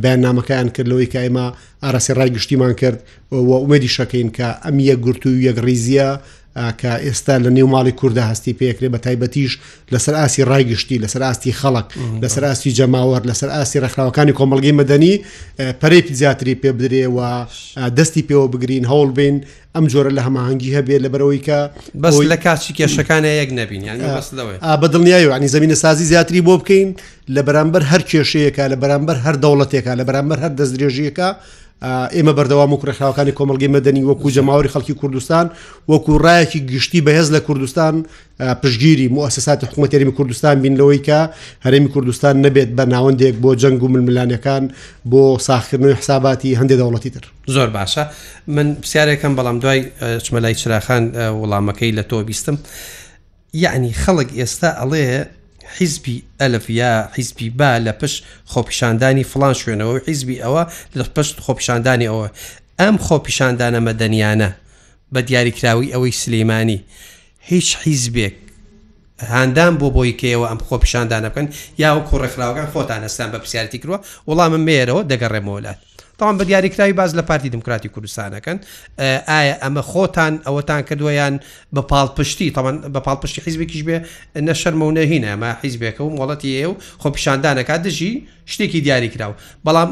بەیان 0.02 0.20
نامەکەیان 0.26 0.68
کردلەوەی 0.76 1.08
کە 1.12 1.18
ئێمە 1.26 1.46
ئاراسی 1.84 2.12
ڕای 2.18 2.30
گشتیمان 2.36 2.72
کرد 2.80 2.98
و 3.32 3.36
ئومەدی 3.62 3.90
شەکەین 3.96 4.30
کە 4.36 4.48
ئەم 4.64 4.76
یە 4.90 4.94
گرتو 5.06 5.30
و 5.30 5.42
یەک 5.48 5.58
ریزیە 5.66 6.10
کە 6.56 6.92
ئێستا 7.06 7.36
لە 7.44 7.50
نێو 7.56 7.66
ماڵی 7.74 7.92
کووردا 7.92 8.24
هەستی 8.32 8.52
پێکرێ 8.60 8.88
بە 8.94 8.98
تایبەتیش 9.06 9.52
لەسەر 9.92 10.14
ئاسی 10.20 10.42
ڕایگشتی 10.50 10.98
لەسەر 11.04 11.20
ئاستی 11.28 11.52
خەڵک 11.60 11.86
لەسەر 12.22 12.42
ئاستی 12.48 12.70
جەماوەەر 12.78 13.22
لەسەر 13.30 13.48
ئاسی 13.56 13.80
ڕخراوەکانی 13.84 14.32
کۆمەلگەی 14.38 14.76
مەدەنی 14.80 15.14
پەرێکی 15.80 16.14
زیاتری 16.20 16.54
پێ 16.62 16.70
بدرێەوە 16.78 17.28
دەستی 17.98 18.22
پێوە 18.28 18.46
بگرین 18.52 18.84
هەوڵ 18.92 19.10
بین 19.18 19.36
ئەم 19.76 19.84
جۆرە 19.92 20.12
لە 20.16 20.20
هەماهنگگی 20.26 20.74
هەبێت 20.76 21.00
لە 21.04 21.08
بەرەوەی 21.14 21.40
کە 21.46 21.58
بەس 22.02 22.14
لە 22.32 22.36
کاچی 22.44 22.72
کێشەکانە 22.78 23.30
یەک 23.40 23.50
نەبین 23.58 23.82
بەدڵنیایە 24.82 25.28
ینی 25.36 25.48
زمینە 25.56 25.76
سازی 25.84 26.04
زیاتری 26.10 26.40
بۆ 26.46 26.54
بکەین 26.60 26.88
لە 27.34 27.42
بەرامبەر 27.46 27.82
هەر 27.90 28.02
کێشەیەەکە 28.10 28.64
لە 28.72 28.76
بەرامبەر 28.82 29.16
هەر 29.24 29.36
دەوڵەتێکە 29.42 29.92
لە 30.00 30.04
بەرامبەر 30.08 30.38
هەر 30.44 30.52
دەستدرێژیەکە 30.58 31.28
ئێمە 31.84 32.32
بەردەوام 32.38 32.70
و 32.72 32.76
کوڕێکخراوەکانی 32.80 33.32
کۆمەلگەی 33.38 33.70
مەدەنی 33.76 34.02
وەکو 34.10 34.30
جەماوەری 34.36 34.70
خەڵکی 34.74 34.94
کوردستان 35.00 35.46
وەکو 35.90 36.12
ڕایەکی 36.24 36.60
گشتی 36.72 37.00
بەهێز 37.06 37.28
لە 37.34 37.40
کوردستان 37.46 37.94
پشگیری 38.62 39.06
موسەساتی 39.16 39.64
حکوومەتێریمی 39.68 40.12
کوردستان 40.18 40.54
بینلەوەی 40.64 41.00
کە 41.08 41.20
هەرێمی 41.64 41.90
کوردستان 41.94 42.34
نەبێت 42.46 42.70
بە 42.76 42.84
ناوەندێک 42.94 43.34
بۆ 43.42 43.50
جەنگ 43.62 43.78
و 43.82 43.88
ململانەکان 43.94 44.64
بۆ 45.10 45.22
ساخکردنەوەی 45.48 45.94
حساباتی 46.00 46.56
هەندێک 46.60 46.78
دەوڵەتی 46.80 47.10
تر 47.14 47.24
زۆر 47.54 47.68
باشە 47.76 48.04
من 48.46 48.66
پرسیارێکم 48.82 49.32
بەڵام 49.38 49.56
دوای 49.62 49.80
چمەلای 50.24 50.54
چراخان 50.60 51.02
وەڵامەکەی 51.40 51.94
لە 51.98 52.02
تۆ 52.10 52.14
بیستم 52.28 52.56
یعنی 53.64 53.90
خەڵک 54.04 54.28
ئێستا 54.40 54.70
ئەڵێ 54.80 55.02
حیزبی 55.66 56.22
ئەلف 56.40 56.70
یا 56.70 57.08
حیزبی 57.12 57.50
با 57.50 57.80
لە 57.84 57.88
پشت 57.88 58.24
خۆپیشاندانی 58.46 59.24
فلان 59.24 59.54
شوێنەوە 59.54 60.08
حیزبی 60.08 60.38
ئەوە 60.42 60.70
لە 60.96 61.02
پشت 61.08 61.40
خۆپیشاندانی 61.40 62.06
ئەوە 62.08 62.30
ئەم 62.80 62.96
خۆپیشاندانە 62.98 63.80
مەدەنیانە 63.88 64.48
بە 65.14 65.18
دیاریکراوی 65.26 65.92
ئەوەی 65.92 66.12
سلەیمانی 66.22 66.78
هیچ 67.40 67.76
حیزبێک 67.84 68.34
هاندان 69.20 69.76
بۆ 69.78 69.88
بۆیکەوە 69.96 70.46
ئەم 70.50 70.60
خۆپیشاندانە 70.68 71.28
بکەن 71.34 71.48
یاوە 71.78 72.08
کوڕێکراوەکان 72.10 72.66
خۆتان 72.74 73.02
ئەستان 73.06 73.28
بە 73.32 73.38
پرسیارتی 73.42 73.78
کروە 73.78 73.98
وەڵام 74.28 74.50
من 74.54 74.62
مێرەوە 74.66 75.02
دەگەڕێمەوەلات 75.10 75.78
تاوان 76.18 76.38
بە 76.38 76.42
دیاریکراوی 76.44 76.92
باز 76.92 77.18
لە 77.18 77.22
پارتی 77.22 77.48
دموکراتی 77.48 77.88
کوردستانەکەن 77.88 78.58
ئایا 78.98 79.58
ئەمە 79.62 79.82
خۆتان 79.90 80.32
ئەوەتان 80.46 80.82
کە 80.88 80.92
دویان 80.92 81.40
بە 81.76 81.80
پاڵپشتی 81.92 82.50
تاوان 82.54 82.92
بە 82.94 83.00
پاڵپشتی 83.06 83.40
حیزبێکیش 83.46 83.82
بێ 83.88 83.96
نەشەرمە 84.36 84.82
و 84.84 84.90
نەهینە 84.96 85.28
ئەمە 85.32 85.50
حیزبێکە 85.64 86.00
و 86.00 86.10
مڵەتی 86.16 86.50
ئێ 86.60 86.66
و 86.68 86.74
خۆ 87.02 87.08
پیشاندانەکە 87.16 87.76
دژی 87.84 88.12
شتێکی 88.52 88.80
دیاریکراوە 88.86 89.34
بەڵام 89.66 89.88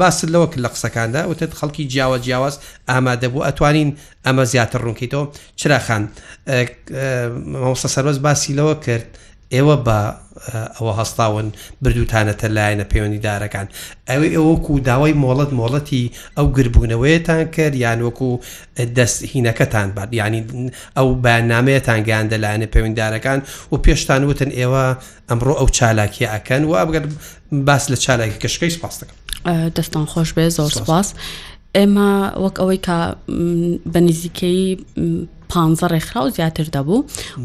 باست 0.00 0.24
لەوە 0.26 0.46
کرد 0.52 0.60
لە 0.66 0.70
قسەکاندا 0.74 1.22
وتت 1.32 1.50
خەڵکی 1.60 1.84
جیاوە 1.92 2.18
جیاواز 2.24 2.54
ئامادەبوو 2.88 3.46
ئەتوانین 3.48 3.90
ئەمە 4.26 4.42
زیاتر 4.52 4.80
ڕوونکەیتەوە 4.86 5.26
چراخان 5.56 6.08
مەوسە 7.52 7.88
سەرۆز 7.94 8.18
باسی 8.26 8.54
لەوە 8.58 8.74
کرد 8.86 9.08
ئێوە 9.54 9.76
بە 9.86 9.98
ئەوە 10.48 10.92
هەستاون 11.00 11.46
بردووتانەتە 11.84 12.46
لایەنە 12.56 12.84
پەیوەندیدارەکان 12.92 13.66
ئەوێ 14.10 14.28
ئەوەکو 14.36 14.72
داوای 14.88 15.14
مۆڵەت 15.24 15.50
مۆڵەتی 15.60 16.02
ئەو 16.36 16.46
گربوونەوەیتان 16.56 17.44
کرد 17.56 17.74
یان 17.84 17.98
وەکو 18.06 18.30
دەست 18.96 19.18
هینەکەتان 19.32 19.88
بات 19.96 20.08
ینی 20.20 20.40
ئەو 20.96 21.08
بەنامەیەتان 21.24 22.00
گەیاندە 22.08 22.36
لایەنە 22.44 22.66
پەیوەنددارەکان 22.74 23.38
و 23.72 23.74
پێشتان 23.84 24.20
وتن 24.30 24.50
ئێوە 24.60 24.84
ئەمڕۆ 25.28 25.52
ئەو 25.60 25.68
چالاکی 25.76 26.24
ئەکەن 26.32 26.62
و 26.68 26.72
ئەبگەر 26.80 27.04
باس 27.68 27.84
لە 27.92 27.96
چالاکی 28.04 28.38
کشکی 28.42 28.70
سپاس 28.76 28.94
دەکەم 29.00 29.16
دەستان 29.76 30.06
خۆش 30.12 30.30
بێ 30.36 30.44
زۆر 30.56 30.70
سپاس 30.80 31.06
ئێمە 31.76 32.08
وەک 32.44 32.56
ئەوەی 32.60 32.78
کا 32.86 32.98
بە 33.92 33.98
نزیکەی 34.06 34.62
پانزە 35.50 35.86
ڕێکخرا 35.92 36.20
و 36.24 36.30
زیاتر 36.30 36.64
دەبوو 36.76 37.00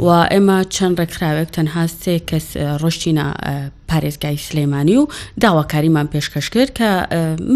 و 0.06 0.08
ئێمە 0.34 0.58
چەند 0.76 0.94
ڕێکخراوێک 1.02 1.50
تەنها 1.58 1.84
سێ 2.02 2.16
کەس 2.30 2.48
ڕۆشتینە 2.82 3.28
پارێزگای 3.92 4.38
سلێمانی 4.48 4.96
و 5.02 5.06
داواکاریمان 5.44 6.08
پێشکەش 6.14 6.48
کرد 6.56 6.72
کە 6.80 6.90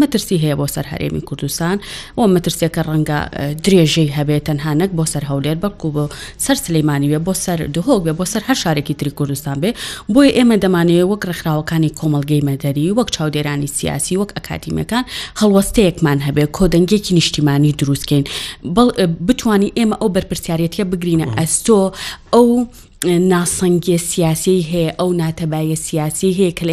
مەترسی 0.00 0.36
هەیە 0.42 0.56
بۆ 0.60 0.66
سەر 0.74 0.86
هەرێمی 0.92 1.22
کوردستان 1.28 1.76
و 2.18 2.22
مەترسیەکە 2.34 2.82
ڕەنگە 2.88 3.18
درێژەی 3.64 4.10
هەبێت 4.16 4.42
تەنهانەک 4.48 4.90
بۆ 4.98 5.04
سەر 5.12 5.24
هەولێر 5.30 5.56
بەڵکو 5.62 5.88
بۆ 5.96 6.04
سەر 6.44 6.56
سلەیمانی 6.64 7.08
وێ 7.12 7.18
بۆ 7.26 7.32
سەر 7.44 7.58
دهۆک 7.74 8.00
بێ 8.06 8.12
بۆ 8.18 8.24
سەر 8.32 8.42
هەر 8.48 8.58
شارێکی 8.62 8.94
تری 8.98 9.10
کوردستان 9.18 9.56
بێ 9.62 9.70
بۆی 10.14 10.30
ئێمە 10.36 10.56
دەمانەیە 10.64 11.04
وەک 11.12 11.22
ڕخراوەکانی 11.30 11.90
کۆمەلگەی 12.00 12.42
مەدەری 12.48 12.88
وەک 12.98 13.08
چاودێرانی 13.16 13.68
سیاسی 13.78 14.18
وەک 14.20 14.30
ئەکاتیمەکان 14.36 15.04
هەڵوەستەیەکمان 15.40 16.18
هەبێت 16.26 16.50
کۆدەنگێکی 16.58 17.12
نیشتیمانی 17.18 17.72
دروستکەین 17.80 18.24
بتانی 19.28 19.70
ئێمە 19.78 19.96
ئەو 20.00 20.08
بەرپرس 20.14 20.39
برسیارەتە 20.40 20.82
بگرینە 20.92 21.26
ئەستۆ 21.38 21.76
ئەو 22.34 22.48
ناسەنگێ 23.32 23.96
سیاسی 24.10 24.56
هەیە 24.72 24.90
ئەو 25.00 25.10
ناتەبایە 25.22 25.76
سیاسی 25.86 26.30
هەیە 26.38 26.52
کە 26.58 26.64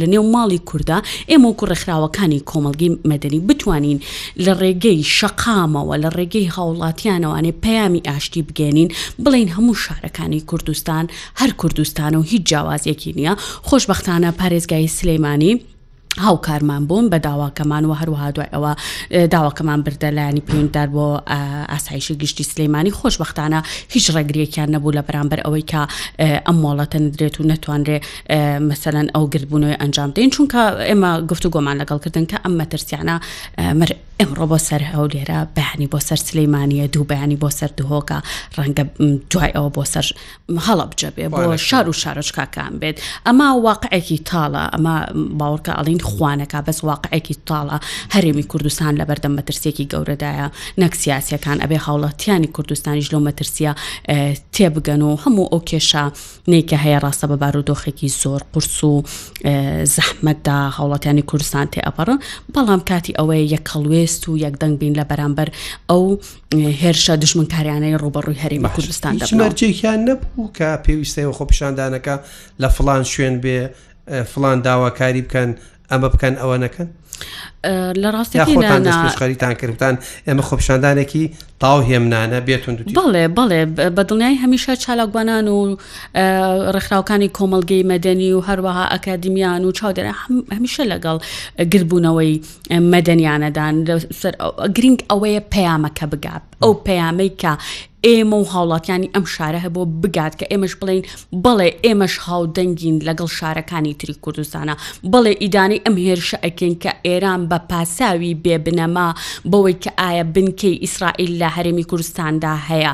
لە 0.00 0.06
نێو 0.12 0.24
ماڵی 0.34 0.60
کووردا 0.68 0.98
ئێمە 1.30 1.46
و 1.48 1.56
کوڕێکخراوەکانی 1.60 2.44
کۆمەلگی 2.50 2.90
مەدەنی 3.10 3.40
بتوانین 3.48 3.98
لە 4.44 4.52
ڕێگەی 4.60 5.00
شەقامەوە 5.18 5.94
لە 6.02 6.08
ڕێگەی 6.16 6.52
هاوڵاتیانەوانێ 6.54 7.52
پەیامی 7.64 8.04
ئاشتی 8.08 8.42
بگەێنین 8.48 8.88
بڵین 9.24 9.48
هەموو 9.56 9.80
شارەکانی 9.84 10.40
کوردستان 10.50 11.04
هەر 11.40 11.50
کوردستان 11.60 12.12
و 12.16 12.22
هیچ 12.30 12.42
جیاوازیەکی 12.50 13.14
نییە 13.18 13.32
خۆشببختانە 13.68 14.30
پارێزگای 14.40 14.86
سلەیمانی 14.98 15.52
هاوکارمان 16.20 16.86
بووم 16.86 17.10
بە 17.10 17.18
داواکەمان 17.18 17.84
و 17.84 17.94
هەروها 17.94 18.30
دوای 18.34 18.46
ئەوە 18.52 18.76
داواکەمان 19.34 19.82
بردەلایانی 19.88 20.40
پویندار 20.40 20.86
بۆ 20.88 21.30
ئاسایشی 21.72 22.14
گشتی 22.14 22.44
سلەیمانی 22.44 22.90
خۆشببختانە 22.92 23.64
هیچ 23.88 24.10
ڕێگریەکیان 24.12 24.70
نەبوو 24.76 24.92
لە 24.92 25.02
بەرامبەر 25.10 25.40
ئەوەی 25.46 25.64
کا 25.72 25.86
ئەم 26.46 26.56
مۆڵەتە 26.64 26.96
ندرێت 26.98 27.40
و 27.40 27.44
نتوانرێ 27.44 28.00
مثلەن 28.70 29.08
ئەو 29.16 29.24
گربوونەوەی 29.34 29.80
ئەنجام 29.82 30.10
دەین 30.16 30.30
چونکە 30.34 30.60
ئێمە 30.90 31.22
گفتو 31.30 31.48
گۆمان 31.54 31.76
لەگەڵکردن 31.82 32.26
کە 32.30 32.36
ئەم 32.44 32.54
مەترسیانە 32.60 33.16
ئەمڕۆ 34.20 34.44
بۆ 34.52 34.58
سەر 34.58 34.82
هەو 34.92 35.06
لێرە 35.12 35.38
بەانی 35.56 35.86
بۆ 35.92 35.98
سەر 36.08 36.16
سلەیمانە 36.28 36.88
دوو 36.92 37.04
بەیانی 37.10 37.38
بۆ 37.44 37.48
سەر 37.58 37.70
دهۆکە 37.80 38.16
ڕەنگە 38.58 38.84
دوای 39.32 39.52
ئەوە 39.56 39.70
بۆ 39.76 39.82
سەر 39.92 40.06
هەڵە 40.66 40.86
بجەبێ 40.90 41.26
بۆ 41.32 41.54
شار 41.56 41.88
و 41.88 41.92
شارۆچکاکان 41.92 42.72
بێت 42.80 42.96
ئەما 43.26 43.48
واقعێکی 43.68 44.18
تاڵە 44.28 44.62
ئەمە 44.74 44.94
باوەڕکە 45.40 45.72
ئەڵین 45.78 45.98
خوانەکە 46.16 46.58
بەس 46.66 46.78
واقعێکی 46.90 47.34
تاڵە 47.48 47.76
هەرێمی 48.14 48.44
کوردستان 48.52 48.92
لە 49.00 49.04
بەردەم 49.08 49.32
مەترسێکی 49.38 49.86
گەورەدایە 49.92 50.46
نەکسسیاسەکان 50.82 51.58
ئەبێ 51.62 51.78
هاوڵاتیانی 51.86 52.48
کوردستانیش 52.56 53.06
لەو 53.14 53.20
مەترسیە 53.28 53.72
تێبگەن 54.54 55.02
و 55.08 55.12
هەموو 55.24 55.50
ئەو 55.52 55.60
کێشە 55.70 56.04
نێکە 56.52 56.76
هەیە 56.84 56.98
ڕاستە 57.04 57.26
بە 57.30 57.36
بارودۆخێکی 57.42 58.08
زۆر 58.22 58.40
قرس 58.52 58.78
و 58.84 58.96
زەحمەتدا 59.94 60.58
هاوڵاتیانی 60.76 61.24
کوردستان 61.30 61.66
تێ 61.72 61.80
ئەپەڕن 61.86 62.18
بەڵام 62.54 62.80
کاتی 62.90 63.12
ئەوەیە 63.18 63.44
یەکەڵوێست 63.54 64.22
و 64.28 64.32
یەکدەنگ 64.44 64.74
بین 64.80 64.92
لە 65.00 65.04
بەرامبەر 65.10 65.48
ئەو 65.90 66.04
هێرشە 66.82 67.14
دژمنکاریانەی 67.22 67.98
ڕوبەڕووی 68.02 68.38
هەرێمی 68.42 68.68
کوردستان 68.76 69.12
دەمەرجێکیان 69.22 70.00
نەبوو 70.08 70.50
کە 70.58 70.68
پێویستەوە 70.84 71.32
خۆپیشاندانەکە 71.38 72.14
لە 72.62 72.68
فلان 72.76 73.02
شوێن 73.12 73.36
بێ 73.44 73.60
فلان 74.32 74.58
داواکاری 74.66 75.22
بکەن 75.26 75.50
ئەمە 75.92 76.08
بکەن 76.14 76.34
ئەوە 76.42 76.56
نەکەن 76.64 76.88
لە 78.02 78.08
ڕاستیخۆتان 78.14 78.80
دەستخەریتان 78.86 79.54
کردان 79.62 79.94
ئێمە 80.26 80.42
خۆپشاندانێکی 80.48 81.24
تاو 81.60 81.80
هێمنانە 81.82 82.40
بێتون 82.48 82.76
بڵێ 82.94 83.26
بڵێ 83.36 83.64
بە 83.96 84.02
دڵنیای 84.08 84.40
هەمیشە 84.44 84.74
چالاگوانان 84.84 85.46
و 85.48 85.58
ڕێکخراوەکانی 86.74 87.28
کۆمەلگەی 87.38 87.86
مەدەنی 87.92 88.28
و 88.38 88.44
هەروەها 88.48 88.84
ئەکادمیان 88.94 89.62
و 89.64 89.70
چاودێرە 89.78 90.12
هەمیشە 90.54 90.82
لەگەڵ 90.92 91.16
گربوونەوەی 91.72 92.32
مەدەنیانەدان 92.92 93.74
گرنگ 94.76 94.98
ئەوەیە 95.10 95.40
پەیامەکە 95.54 96.06
بگات 96.12 96.42
ئەو 96.62 96.72
پەیامەی 96.86 97.30
کە 97.40 97.52
ئێمە 98.08 98.36
و 98.40 98.44
هاوڵاتیانی 98.52 99.12
ئەم 99.14 99.24
شارە 99.34 99.60
هەبوو 99.64 99.86
بگات 100.02 100.32
کە 100.40 100.46
ئێمەش 100.52 100.74
بڵین 100.80 101.00
بڵێ 101.44 101.68
ئێمەش 101.84 102.14
هاودەنگین 102.26 102.96
لەگەڵ 103.08 103.28
شارەکانی 103.38 103.94
تری 104.00 104.14
کوردستانە 104.24 104.74
بڵێ 105.12 105.32
ئیدانی 105.42 105.80
ئەم 105.86 105.94
هێرشە 106.06 106.38
ئەکەین 106.44 106.74
کە 106.82 106.92
ئێران 107.06 107.40
بە 107.50 107.58
پاساوی 107.70 108.34
بێبنەما 108.44 109.08
بەوەی 109.50 109.76
کە 109.84 109.90
ئایا 109.98 110.24
بنکەی 110.34 110.80
ئیسرائیل 110.84 111.32
لە 111.42 111.49
لە 111.50 111.56
هەرێمی 111.56 111.84
کوردستاندا 111.90 112.54
هەیە 112.68 112.92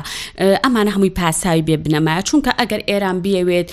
ئەمانە 0.63 0.89
هەمووی 0.95 1.09
پاساوی 1.17 1.63
بێ 1.67 1.75
بنەمایە 1.85 2.23
چونکە 2.29 2.51
ئەگەر 2.59 2.81
ئێران 2.89 3.17
بیەوێت 3.23 3.67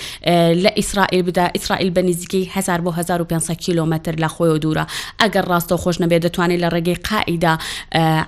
لە 0.65 0.71
ئیسرائیل 0.79 1.23
بدا 1.29 1.47
ئیسرائیل 1.57 1.91
بە 1.95 1.99
نزیکەی 2.09 2.45
1000 2.53 2.81
بۆ 2.85 2.91
1500 2.99 3.55
کیلومتر 3.65 4.13
لە 4.23 4.29
خۆی 4.35 4.59
دوورە 4.65 4.85
ئەگەر 5.23 5.45
ڕاستە 5.51 5.75
خۆش 5.83 5.97
نەبێت 6.03 6.23
دەتوانێت 6.27 6.61
لە 6.65 6.69
ڕێگەی 6.75 6.99
قائیدا 7.09 7.55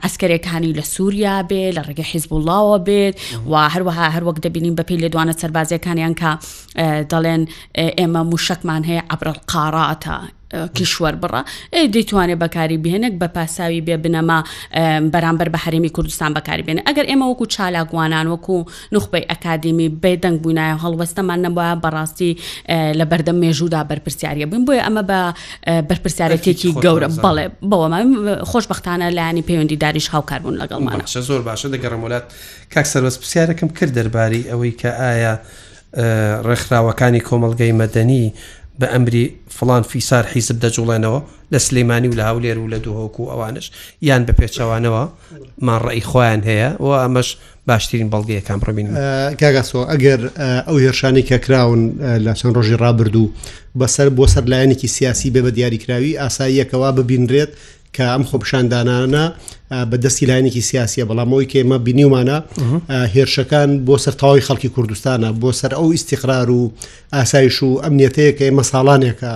ئەسکرێکانی 0.04 0.72
لە 0.78 0.84
سووریا 0.94 1.36
بێ 1.50 1.62
لە 1.76 1.82
ڕێگەی 1.88 2.06
حیزبوڵاوە 2.12 2.76
بێت 2.86 3.14
و 3.50 3.68
هەروەها 3.74 4.06
هەروەک 4.14 4.36
دەبینین 4.46 4.74
بەپی 4.78 4.96
لێ 5.02 5.08
دوانە 5.12 5.34
سەربازیەکانیان 5.40 6.14
کە 6.20 6.30
دەڵێن 7.12 7.42
ئێمە 7.98 8.22
موشکمان 8.30 8.82
هەیە 8.88 9.02
ئەبرل 9.10 9.38
قاراتە 9.50 10.18
کیشوەەر 10.52 11.14
بڕە 11.22 11.40
دەیتوانێت 11.94 12.38
بەکاری 12.42 12.78
بهێنک 12.84 13.12
بە 13.20 13.26
پاساوی 13.36 13.80
بێ 13.86 13.96
بنەما 14.04 14.38
بەرامبەر 15.14 15.48
بە 15.54 15.58
هەرمی 15.64 15.90
کوردستان 15.96 16.32
بەکاری 16.36 16.62
بێن 16.66 16.78
ئەگەر 16.86 17.06
ئێمە 17.10 17.26
وەکو 17.30 17.44
چالاگوانان 17.54 18.26
وەکو 18.34 18.58
نخبەی 18.94 19.24
ئەکادمی 19.30 19.88
بێدەنگ 20.02 20.36
بوونایە 20.42 20.76
هەڵوەستەمان 20.84 21.38
نەبە 21.46 21.66
بەڕاستی 21.84 22.30
لە 22.98 23.04
بەردەم 23.10 23.36
مێژودا 23.44 23.80
بەرپرسیاریە 23.90 24.46
بن 24.52 24.62
بۆیە 24.66 24.82
ئەمە 24.86 25.02
بە 25.10 25.20
بەرپرسیارەتێکی 25.90 26.68
گەورە 26.84 27.08
بڵێ 27.24 27.44
بەوەمە 27.70 27.98
خۆشببختانە 28.50 29.06
لایانی 29.18 29.42
پەیوەندیداریش 29.48 30.06
هاوکاربوون 30.14 30.56
لەگەڵمان 30.60 31.00
زۆر 31.28 31.42
باشە 31.48 31.66
دەگەڕم 31.74 32.00
وڵات 32.06 32.24
کاک 32.74 32.86
سەرربەست 32.92 33.18
پرسیارەکەم 33.22 33.68
کرد 33.78 33.92
دەرباری 33.98 34.42
ئەوەی 34.50 34.72
کە 34.80 34.88
ئایا 35.02 35.34
ڕێکخراوەکانی 36.48 37.20
کۆمەلگەی 37.28 37.72
مەدەنی 37.82 38.24
بە 38.80 38.84
ئەمری 38.92 39.24
فلان 39.58 39.82
فیسار 39.92 40.24
حیزب 40.34 40.56
دەجوڵێنەوە 40.66 41.20
لە 41.54 41.58
سلەیمانی 41.66 42.08
و 42.08 42.12
لە 42.18 42.24
هاولێر 42.28 42.58
و 42.60 42.70
لە 42.72 42.78
دووهۆک 42.84 43.14
و 43.20 43.30
ئەوانش 43.30 43.66
یان 44.08 44.22
بە 44.26 44.30
پێچەوانەوە 44.38 45.02
مان 45.66 45.80
ڕێی 45.86 46.02
خۆیان 46.10 46.40
هەیە 46.48 46.68
و 46.84 46.88
ئەمەش 47.02 47.28
باشترین 47.68 48.08
بەڵگەیە 48.12 48.46
کامپڕبین 48.48 48.86
کاگاسۆ 49.40 49.80
ئەگەر 49.92 50.20
ئەو 50.66 50.76
هێرشانی 50.84 51.22
کە 51.28 51.36
کراون 51.44 51.82
لە 52.26 52.32
چەند 52.38 52.54
ڕۆژی 52.56 52.76
ڕابردوو 52.82 53.32
بەسەر 53.80 54.08
بۆ 54.16 54.24
سەرلایەنێکی 54.34 54.88
سیاسی 54.96 55.30
بێ 55.34 55.40
بە 55.46 55.50
دیاریکراوی 55.56 56.18
ئاساییەکەوا 56.20 56.90
ببینرێت 56.98 57.50
کە 57.96 58.04
ئەم 58.12 58.22
خۆپشاندانانە 58.30 59.24
بە 59.70 59.96
دەستی 60.06 60.26
لاینێکی 60.26 60.60
سیاسیە 60.70 61.04
بەڵام 61.08 61.28
ئەوی 61.34 61.46
کێمە 61.52 61.78
بینیومانە 61.86 62.38
هێرشەکان 63.14 63.70
بۆ 63.86 63.94
سەرتاوای 64.04 64.42
خەڵکی 64.48 64.68
کوردستانە 64.76 65.30
بۆ 65.40 65.50
سەر 65.60 65.72
ئەو 65.78 65.86
ئیسیقرار 65.92 66.50
و 66.50 66.72
ئاسایش 67.14 67.56
و 67.62 67.80
ئەمنیەتەیە 67.84 68.32
کە 68.38 68.44
ئێمە 68.48 68.62
ساڵانێکە 68.70 69.30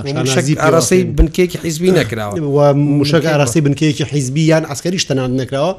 ئاراسی 0.62 1.00
بنکێکی 1.16 1.58
حیزبی 1.64 1.90
نەکراوە 2.00 2.64
موشک 2.98 3.24
ئاراسی 3.32 3.60
بنکەیەکی 3.66 4.04
حیزبی 4.12 4.44
یان 4.50 4.64
ئەسکەری 4.70 4.98
شتەنان 5.04 5.30
نکراوە 5.40 5.72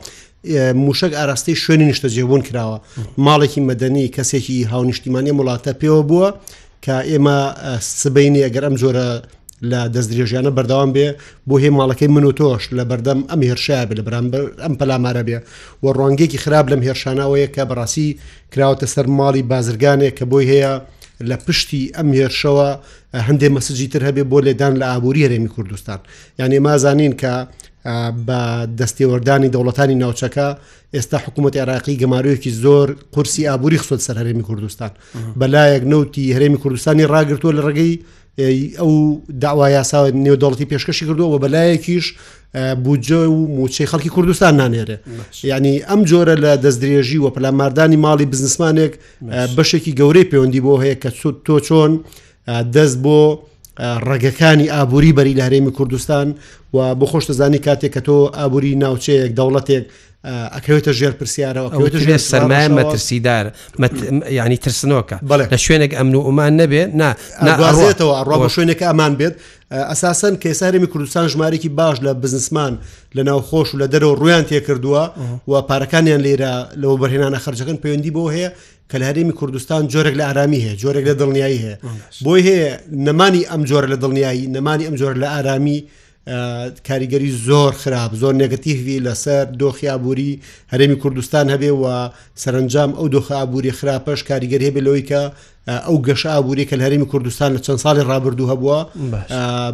موشک 0.86 1.12
ئاراستی 1.20 1.56
شوێنی 1.62 1.86
نیشتە 1.92 2.08
جێبوون 2.16 2.42
کراوە 2.50 2.78
ماڵێکی 3.26 3.62
مەدەنی 3.70 4.08
کەسێکی 4.16 4.58
هاونیشتیمانی 4.72 5.34
وڵاتە 5.40 5.72
پێوە 5.82 6.04
بووە 6.10 6.28
کە 6.86 6.96
ئێمە 7.12 7.38
سبینی 8.04 8.42
ئەگەر 8.46 8.64
ئەم 8.66 8.76
جۆرە 8.82 9.08
لە 9.72 9.82
دەستدرێژیانە 9.96 10.52
بەردەوام 10.58 10.92
بێ 10.96 11.08
بۆ 11.50 11.56
هێ 11.64 11.70
ماڵەکەی 11.80 12.10
من 12.14 12.24
و 12.24 12.32
تۆش 12.38 12.62
لە 12.78 12.84
بەردەم 12.90 13.20
ئەم 13.30 13.42
هێرشای 13.48 13.86
بێ 13.90 13.96
لە 14.00 14.04
بەرامبەر 14.08 14.44
ئەم 14.64 14.74
پەلامارە 14.80 15.24
بێ 15.28 15.38
و 15.84 15.86
ڕۆنگێکی 15.98 16.42
خراپ 16.44 16.66
لەم 16.72 16.82
هێرشانەوەیە 16.88 17.48
کە 17.56 17.64
بەڕاستی 17.70 18.10
کراوەتە 18.54 18.88
سەر 18.94 19.06
ماڵی 19.20 19.44
بازرگانێک 19.52 20.14
کە 20.20 20.26
بۆی 20.32 20.46
هەیە 20.52 20.74
لە 21.30 21.36
پشتی 21.46 21.84
ئەم 21.96 22.10
هێرشەوە 22.20 22.68
هەندێ 23.28 23.48
مەسجی 23.56 23.88
تر 23.94 24.02
هەبێ 24.08 24.24
بۆ 24.32 24.38
لێدان 24.48 24.74
لە 24.82 24.86
ئابووری 24.92 25.24
هەرێمی 25.26 25.50
کوردستان 25.56 26.00
یعنی 26.40 26.60
مازانین 26.66 27.14
کە 27.22 27.34
بە 28.28 28.40
دەستێوەردانی 28.80 29.50
دەوڵەتانی 29.54 29.96
ناوچەکە 30.04 30.48
ئێستا 30.96 31.18
حکوومەت 31.26 31.56
عراقی 31.64 32.00
گەمارویەکی 32.02 32.52
زۆر 32.64 32.88
قورسی 33.14 33.48
ئابووری 33.50 33.78
خسۆت 33.82 34.02
سەر 34.08 34.16
هەرێمی 34.22 34.44
کوردستان 34.50 34.92
بەلایەک 35.40 35.84
نوتی 35.94 36.26
هەرێمی 36.36 36.60
کوردستانی 36.64 37.04
ڕاگرتووە 37.14 37.54
لە 37.58 37.62
ڕێگەی 37.68 37.96
ئەو 38.40 39.22
داوا 39.40 39.68
یاساوە 39.84 40.12
نێودوڵەتی 40.26 40.66
پێشکەشی 40.72 41.06
کردووە 41.10 41.40
بەلایەکیش 41.44 42.06
بودجە 42.86 43.12
و 43.30 43.42
موچەی 43.58 43.88
خەڵکی 43.90 44.10
کوردستان 44.16 44.54
نانێرە 44.60 44.98
یعنی 45.44 45.80
ئەم 45.90 46.02
جۆرە 46.10 46.36
لە 46.44 46.52
دەستدرێژی 46.64 47.18
و 47.22 47.30
پلاماردانی 47.30 47.98
ماڵی 48.06 48.26
بزنسمانێک 48.32 48.94
بەشێکی 49.58 49.92
گەورەی 50.00 50.26
پەیوەندی 50.32 50.62
بۆ 50.66 50.74
هەیە 50.84 50.96
کە 51.02 51.10
تۆ 51.48 51.58
چۆن 51.68 51.92
دەست 52.76 52.98
بۆ 53.04 53.20
ڕێگەکانی 54.08 54.70
ئابووری 54.76 55.14
بەری 55.18 55.34
لە 55.40 55.44
هەرێمی 55.48 55.72
کوردستان 55.78 56.28
و 56.74 56.96
بۆ 57.00 57.06
خۆشتەزانی 57.12 57.60
کاتێک 57.66 57.92
کە 57.98 58.02
تۆ 58.08 58.18
ئابووری 58.38 58.76
ناوچەیەک 58.84 59.32
دەوڵەتێک 59.38 59.86
ئەکەوێتە 60.26 60.92
ژێر 61.00 61.14
پرسیارەوە 61.20 61.70
ژێر 62.04 62.22
سەرمایە 62.32 62.70
مەترسیدار 62.78 63.46
ینی 64.40 64.58
ترسنۆکە 64.64 65.18
لە 65.54 65.58
شوێنێک 65.66 65.92
ئەمن 66.00 66.16
و 66.16 66.22
عمان 66.30 66.54
نەبێت 66.62 66.90
نازێتەوە 67.48 68.16
ڕۆ 68.30 68.36
شوێنێک 68.56 68.82
ئەمان 68.88 69.14
بێت 69.20 69.34
ئەساسەن 69.90 70.34
کەسارێمی 70.44 70.88
کوردستان 70.94 71.26
ژمارێکی 71.34 71.70
باش 71.78 71.98
لە 72.06 72.12
بزنسمان 72.24 72.74
لە 73.16 73.22
ناوخۆش 73.30 73.70
و 73.74 73.78
لە 73.82 73.86
دەرەوە 73.94 74.16
ڕویان 74.22 74.44
تێکردووە 74.50 75.04
و 75.52 75.54
پارەکانیان 75.70 76.22
لێرە 76.26 76.54
لەوە 76.82 76.96
بەرهێنانە 77.02 77.40
خرجەکەن 77.46 77.78
پەیوەندی 77.84 78.12
بۆ 78.18 78.24
هەیە 78.36 78.50
کە 78.90 78.98
لە 79.02 79.06
هەرێمی 79.10 79.34
کوردستان 79.40 79.82
جۆرێک 79.94 80.16
لە 80.20 80.24
ئارامی 80.30 80.60
هەیە 80.66 80.74
جۆرێک 80.82 81.06
لە 81.10 81.16
دڵنیایی 81.22 81.60
هەیە 81.64 81.76
بۆی 82.26 82.42
هەیە 82.48 82.72
نەمانی 83.06 83.44
ئەم 83.52 83.62
جۆر 83.70 83.84
لە 83.94 83.98
دڵنیایی 84.04 84.44
نەمانی 84.56 84.86
ئەم 84.88 84.96
جۆر 85.00 85.14
لە 85.24 85.28
ئارامی 85.34 85.80
کاریگەری 86.88 87.32
زۆر 87.48 87.72
خراپ 87.82 88.16
زۆر 88.16 88.34
نگەتیوی 88.34 89.00
لەسەر 89.06 89.46
دۆخیابووری 89.62 90.40
هەرێمی 90.74 90.96
کوردستان 91.02 91.46
هەبێ 91.50 91.72
و 91.82 91.86
سەرنجام 92.44 92.92
ئەو 92.98 93.08
دۆخابووری 93.16 93.72
خراپەش 93.80 94.20
کاریگەری 94.30 94.66
هەبێ 94.70 94.82
لەوەی 94.86 95.06
کە 95.10 95.22
ئەو 95.88 95.98
گەش 96.08 96.22
ئابووری 96.34 96.66
کە 96.70 96.76
لە 96.80 96.84
هەرێمی 96.86 97.06
کوردستان 97.12 97.56
لە 97.58 97.62
چەند 97.66 97.80
ساڵی 97.84 98.04
ڕابردوو 98.10 98.52
هەبووە 98.52 98.80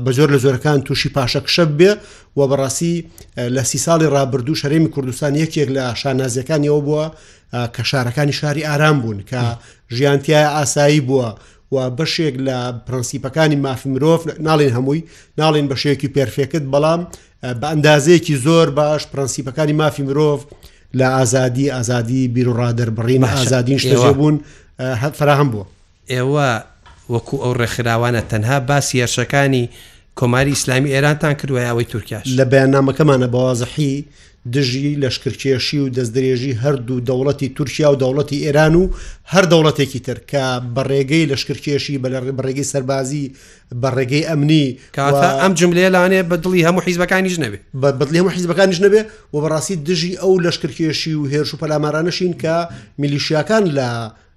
بە 0.05 0.11
زۆر 0.17 0.29
لە 0.35 0.39
زۆرەکان 0.43 0.79
تووشی 0.85 1.09
پاشەکشەب 1.15 1.71
بێ 1.79 1.91
و 2.37 2.39
بەڕاستی 2.49 2.95
لە 3.55 3.63
سی 3.69 3.77
ساڵی 3.85 4.07
ڕابردوو 4.15 4.55
شەرێمی 4.61 4.89
کوردستان 4.95 5.31
یەکێک 5.43 5.69
لە 5.75 5.95
شانازیەکانیەوە 6.01 6.81
بووە 6.87 7.05
کە 7.75 7.83
شارەکانی 7.89 8.33
شاری 8.39 8.65
ئارام 8.69 8.97
بوون 9.01 9.19
کە 9.31 9.41
ژیانتیایە 9.95 10.49
ئاسایی 10.55 11.01
بووە. 11.09 11.27
و 11.71 11.89
بەشێک 11.95 12.35
لە 12.47 12.57
پرەنسیپەکانی 12.87 13.55
مافی 13.63 13.89
مرۆڤ 13.93 14.21
ناڵێن 14.47 14.71
هەمووی 14.77 15.01
ناڵێن 15.39 15.67
بەشەیەکی 15.71 16.07
پێرفێکت 16.15 16.63
بەڵام 16.73 17.01
بە 17.61 17.67
ئەندازەیەکی 17.71 18.35
زۆر 18.45 18.67
باش 18.77 19.01
پرەنسیپەکانی 19.13 19.75
مافی 19.81 20.03
مرۆڤ 20.07 20.39
لە 20.99 21.07
ئازادی 21.17 21.71
ئازادی 21.73 22.27
بیرڕادر 22.35 22.89
بڕینە 22.97 23.27
ئازادین 23.39 23.77
شتێ 23.79 23.97
بوون 24.13 24.35
هەت 24.79 25.13
فراهم 25.19 25.49
بووە 25.51 25.65
ئێوە 26.13 26.49
وەکو 27.13 27.35
ئەو 27.43 27.53
ڕێکخراوانە 27.59 28.21
تەنها 28.31 28.57
باسی 28.67 29.03
هێرشەکانی 29.03 29.63
کۆماری 30.19 30.49
ئیسلامی 30.55 30.89
ئێرانتان 30.95 31.33
کردوایەوەی 31.41 31.87
تورکیاش 31.91 32.25
لە 32.39 32.45
بەیانامەکەمانە 32.51 33.27
بەوازەحی 33.33 34.05
دژی 34.53 34.95
لەشکرکێشی 35.01 35.77
و 35.83 35.87
دەستدرێژی 35.97 36.53
هەردوو 36.63 37.03
دەوڵەتی 37.09 37.47
تورکیا 37.55 37.89
و 37.91 37.95
دەوڵەتی 38.03 38.43
ئێران 38.45 38.75
و 38.75 38.89
هەر 39.33 39.45
دەوڵەتێکی 39.51 39.99
تر 40.07 40.17
کە 40.31 40.43
بەڕێگەی 40.75 41.29
لەشکرکێشی 41.31 41.99
بە 42.01 42.09
بەڕێگەی 42.37 42.69
سەربازی 42.73 43.31
بەڕێگەی 43.81 44.23
ئەمنی 44.29 44.65
کاتە 44.97 45.27
ئەم 45.41 45.53
جملێلانێ 45.59 46.21
بەدڵی 46.29 46.61
هەموو 46.67 46.81
حیزبەکانیش 46.87 47.35
نەبێ 47.43 47.57
بەدڵی 47.81 48.17
هەموو 48.21 48.33
حیزبەکانیش 48.37 48.79
نەبێ 48.85 49.01
و 49.33 49.37
بەڕاستی 49.43 49.75
دژی 49.87 50.13
ئەو 50.21 50.33
لەشکرکێشی 50.45 51.13
و 51.19 51.23
هێرش 51.31 51.51
و 51.53 51.57
پەلامارانەشین 51.61 52.33
کە 52.41 52.55
میلیشیەکان 53.01 53.63
لە 53.77 53.89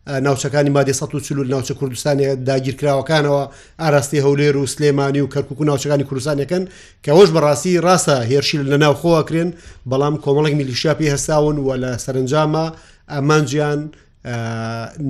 ناوچەکانی 0.06 0.70
مادی 0.70 0.90
1940 0.90 1.60
ناوچە 1.60 1.70
کوردستانی 1.72 2.36
داگیرکراوەکانەوە 2.44 3.50
ئاراستی 3.80 4.20
هەولێر 4.20 4.56
و 4.56 4.66
سلێمانی 4.66 5.20
و 5.20 5.26
کەرکک 5.28 5.60
و 5.60 5.64
ناوچەکانی 5.64 6.04
کوردستانەکەن 6.04 6.68
کەەوەش 7.06 7.28
بەڕاستی 7.34 7.80
ڕاستە 7.84 8.16
هێرشیل 8.30 8.62
لە 8.72 8.76
ناوخۆوەکرێن 8.84 9.48
بەڵام 9.88 10.14
کۆمەڵک 10.24 10.52
میلیشاپی 10.60 11.08
هەساون 11.12 11.56
و 11.58 11.70
لە 11.82 11.98
سەرنجامە 12.04 12.66
ئەمانجییان 13.12 13.80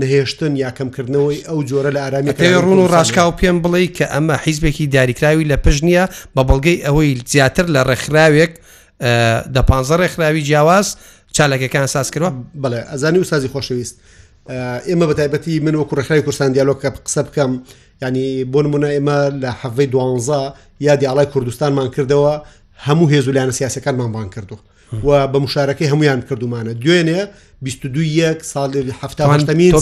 نهێشتن 0.00 0.52
یاکەمکردنەوەی 0.64 1.38
ئەو 1.48 1.60
جۆرە 1.68 1.90
لە 1.96 2.00
ئارامی 2.04 2.30
ڕون 2.64 2.78
و 2.82 2.86
ڕاشکاو 2.88 3.32
پێم 3.40 3.58
بڵێ 3.62 3.86
کە 3.96 4.06
ئەمە 4.14 4.38
حیزبێکی 4.44 4.86
داریکراوی 4.86 5.44
لە 5.52 5.56
پشنیە 5.66 6.04
بە 6.38 6.42
بەڵگەی 6.48 6.82
ئەوەی 6.84 7.22
زیاتر 7.26 7.66
لە 7.74 7.80
ڕێکخراوێک 7.88 8.50
دە 9.54 9.62
پ 9.68 9.70
ڕێکخراوی 10.00 10.40
جیاواز 10.42 10.96
چالەکەەکان 11.36 11.86
ساس 11.86 12.10
کردەوە 12.12 12.32
بڵێ 12.62 12.80
ئەزانی 12.92 13.18
و 13.18 13.24
سازی 13.24 13.48
خۆشەویست. 13.54 13.96
ئێمە 14.88 15.04
بە 15.10 15.14
تایبەتی 15.20 15.60
من 15.64 15.74
وەکو 15.80 15.94
ڕێکخای 15.98 16.22
کوردستان 16.24 16.50
دیالۆکە 16.54 16.88
قسە 17.06 17.20
بکەم 17.28 17.50
ینی 18.02 18.26
بۆ 18.52 18.60
نمونە 18.64 18.88
ئێمە 18.96 19.18
لە 19.42 19.50
حەفەی 19.62 19.86
دوانزا 19.92 20.54
یا 20.86 20.94
دیاڵای 21.00 21.26
کوردستانمان 21.32 21.88
کردەوە 21.94 22.34
هەموو 22.86 23.10
هێزولیانە 23.12 23.52
سیاسەکانمان 23.60 24.10
بان 24.14 24.28
کردو. 24.34 24.58
و 25.08 25.10
بە 25.32 25.38
مشارەکەی 25.46 25.86
هەمویان 25.92 26.20
کردومانە 26.28 26.72
دوێنێ 26.84 27.20
22 27.62 28.34
ساڵهمین 28.42 29.72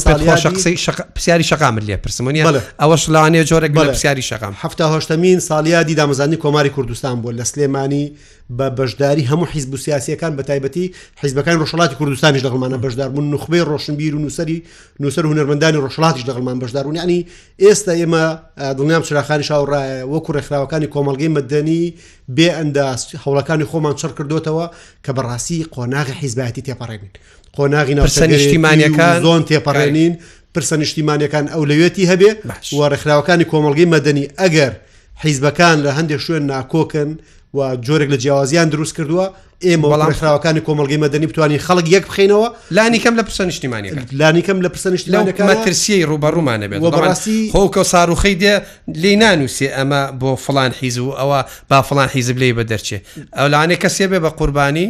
پرسیاری 1.14 1.42
شقام 1.44 1.78
لێ 1.80 1.96
پرسمونی 1.96 2.42
ئەوەش 2.78 3.02
لاانێ 3.12 3.44
جۆرێک 3.48 3.72
بە 3.74 3.80
پرسیاری 3.88 4.22
شقام 4.22 4.54
هەهشتمین 4.62 5.40
ساڵیادی 5.40 5.96
دامەزانی 6.00 6.36
کۆماری 6.44 6.70
کوردستان 6.76 7.22
بۆ 7.22 7.28
لە 7.38 7.42
سلێمانی 7.52 8.10
بە 8.56 8.70
بەشداری 8.80 9.22
هەموو 9.30 9.46
حیزب 9.52 9.76
سیاسیەکان 9.76 10.32
بە 10.38 10.42
تایبەتی 10.48 10.88
حیزبەکان 11.22 11.54
ڕۆژڵاتی 11.60 11.94
کوردستانیش 12.00 12.42
دەغڵمانە 12.42 12.78
بەشداربوون 12.84 13.24
نخبەی 13.34 13.60
ڕۆشنبیر 13.70 14.12
و 14.16 14.20
نووسری 14.24 14.62
نووسەر 15.02 15.24
هوەرمەندانی 15.28 15.76
ڕۆژڵاتیش 15.84 16.24
دەغڵمان 16.28 16.58
بەشدارونیانی 16.64 17.26
ئێستا 17.62 17.92
ئێمە 18.00 18.24
دڵنیام 18.76 19.02
چراخانی 19.06 19.42
شاوڕایە 19.48 20.04
وەکو 20.12 20.32
ڕێکخراوەکانی 20.36 20.86
کۆمەلگەی 20.94 21.28
مەدەنی 21.36 21.82
بێ 22.36 22.48
ئەنداز 22.58 23.00
هەوڵەکانی 23.24 23.64
خۆمان 23.70 23.94
چڕ 24.00 24.12
کردوتەوە 24.18 24.66
کە 25.06 25.10
بەڕاستی 25.16 25.60
قۆناغی 25.74 26.12
حیزباتی 26.20 26.62
تێپەڕێنین 26.68 27.12
قۆناغی 27.56 27.94
ناوسەرنیشتیمانەکان 27.98 29.14
زۆن 29.24 29.40
تێپەڕێنین 29.50 30.12
پرسە 30.54 30.76
نیشتیمانەکان 30.80 31.44
ئەو 31.52 31.64
لەوێتی 31.70 32.04
هەبێ 32.10 32.30
وەرەخراوەکانی 32.78 33.44
کۆمەلگەی 33.52 33.90
مەدەنی 33.94 34.24
ئەگەر 34.40 34.72
حیزبەکان 35.24 35.76
لە 35.86 35.90
هەندێک 35.98 36.20
شوێن 36.26 36.44
ناکۆکن 36.52 37.10
و 37.54 37.76
جۆرێک 37.76 38.10
لە 38.14 38.16
جیاوازیان 38.16 38.68
دروست 38.68 38.94
کردووە 39.00 39.26
ئێمە 39.66 39.86
بەڵام 39.92 40.12
خراوەکانی 40.18 40.60
کۆمەلگەی 40.66 40.98
مەدەنی 41.04 41.26
بتوانین 41.32 41.58
خەڵک 41.58 41.86
یەک 41.96 42.04
بخینەوە 42.10 42.48
لانی 42.76 42.98
کەم 43.00 43.14
لە 43.18 43.22
پرسە 43.28 43.40
نیشتیمانی 43.40 43.90
لانی 44.20 44.42
کەم 44.46 44.58
لە 44.64 44.68
پرسە 44.74 44.86
نیشتیمانەکەمەترسیی 44.94 46.04
ڕوبەڕوومانە 46.10 46.66
بێت 46.70 46.80
بەڕاستی 46.94 47.40
خۆکە 47.52 47.82
ساروخەی 47.92 48.34
دێ 48.42 48.54
لێ 49.02 49.12
نانووسێ 49.20 49.68
ئەمە 49.76 50.02
بۆ 50.20 50.30
فلان 50.44 50.70
حیز 50.80 50.98
و 50.98 51.10
ئەوە 51.18 51.44
با 51.70 51.82
فلان 51.88 52.08
حیزب 52.14 52.38
لێ 52.42 52.48
بە 52.58 52.62
دەرچێ 52.70 52.98
ئەو 53.36 53.46
لاانێ 53.52 53.76
کەسێ 53.82 54.06
بێ 54.10 54.18
بە 54.24 54.28
قوربانی 54.38 54.86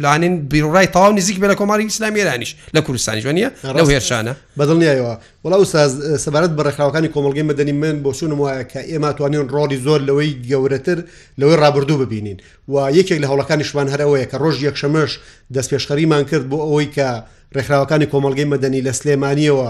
لاانین 0.00 0.48
بیرڕای 0.52 0.86
تاوا 0.92 1.10
نزیک 1.12 1.36
بێ 1.38 1.48
لە 1.52 1.54
کۆماری 1.54 1.86
ئسلامیێرانیش 1.90 2.56
لە 2.76 2.80
کوردستانی 2.80 3.20
جوانە 3.22 3.48
لەو 3.78 3.88
هێرشانە 3.92 4.34
بەدڵنیایەوە 4.60 5.14
وڵاو 5.44 5.64
سەبارەت 6.24 6.50
بەڕێکخراوەکانی 6.56 7.08
کۆمەلگەی 7.14 7.48
مەدەنی 7.50 7.72
من 7.82 7.96
بۆ 8.04 8.12
شوون 8.16 8.32
وایە 8.40 8.64
کە 8.72 8.80
ئێمە 8.90 9.10
توانین 9.16 9.48
ڕۆلی 9.54 9.80
زۆر 9.86 10.00
لەوەی 10.08 10.38
گەورەتر 10.50 10.98
لەوەی 11.40 11.56
ڕابردوو 11.62 11.98
ببینین 12.04 12.36
و 12.68 12.72
یەکێک 12.98 13.18
لە 13.22 13.26
هەوڵەکانی 13.30 13.62
شمان 13.70 13.88
هەرەوەیە 13.94 14.26
کە 14.30 14.36
ڕۆژ 14.42 14.56
یەکشەمەش 14.68 15.12
دەستپێشخەریمان 15.54 16.22
کرد 16.30 16.46
بۆ 16.50 16.56
ئەوەی 16.66 16.88
کە 16.96 17.08
ڕێکخراوەکانی 17.56 18.06
کۆمەلگەی 18.12 18.50
مەدەنی 18.54 18.84
لە 18.86 18.92
سلێمانیەوە 19.00 19.68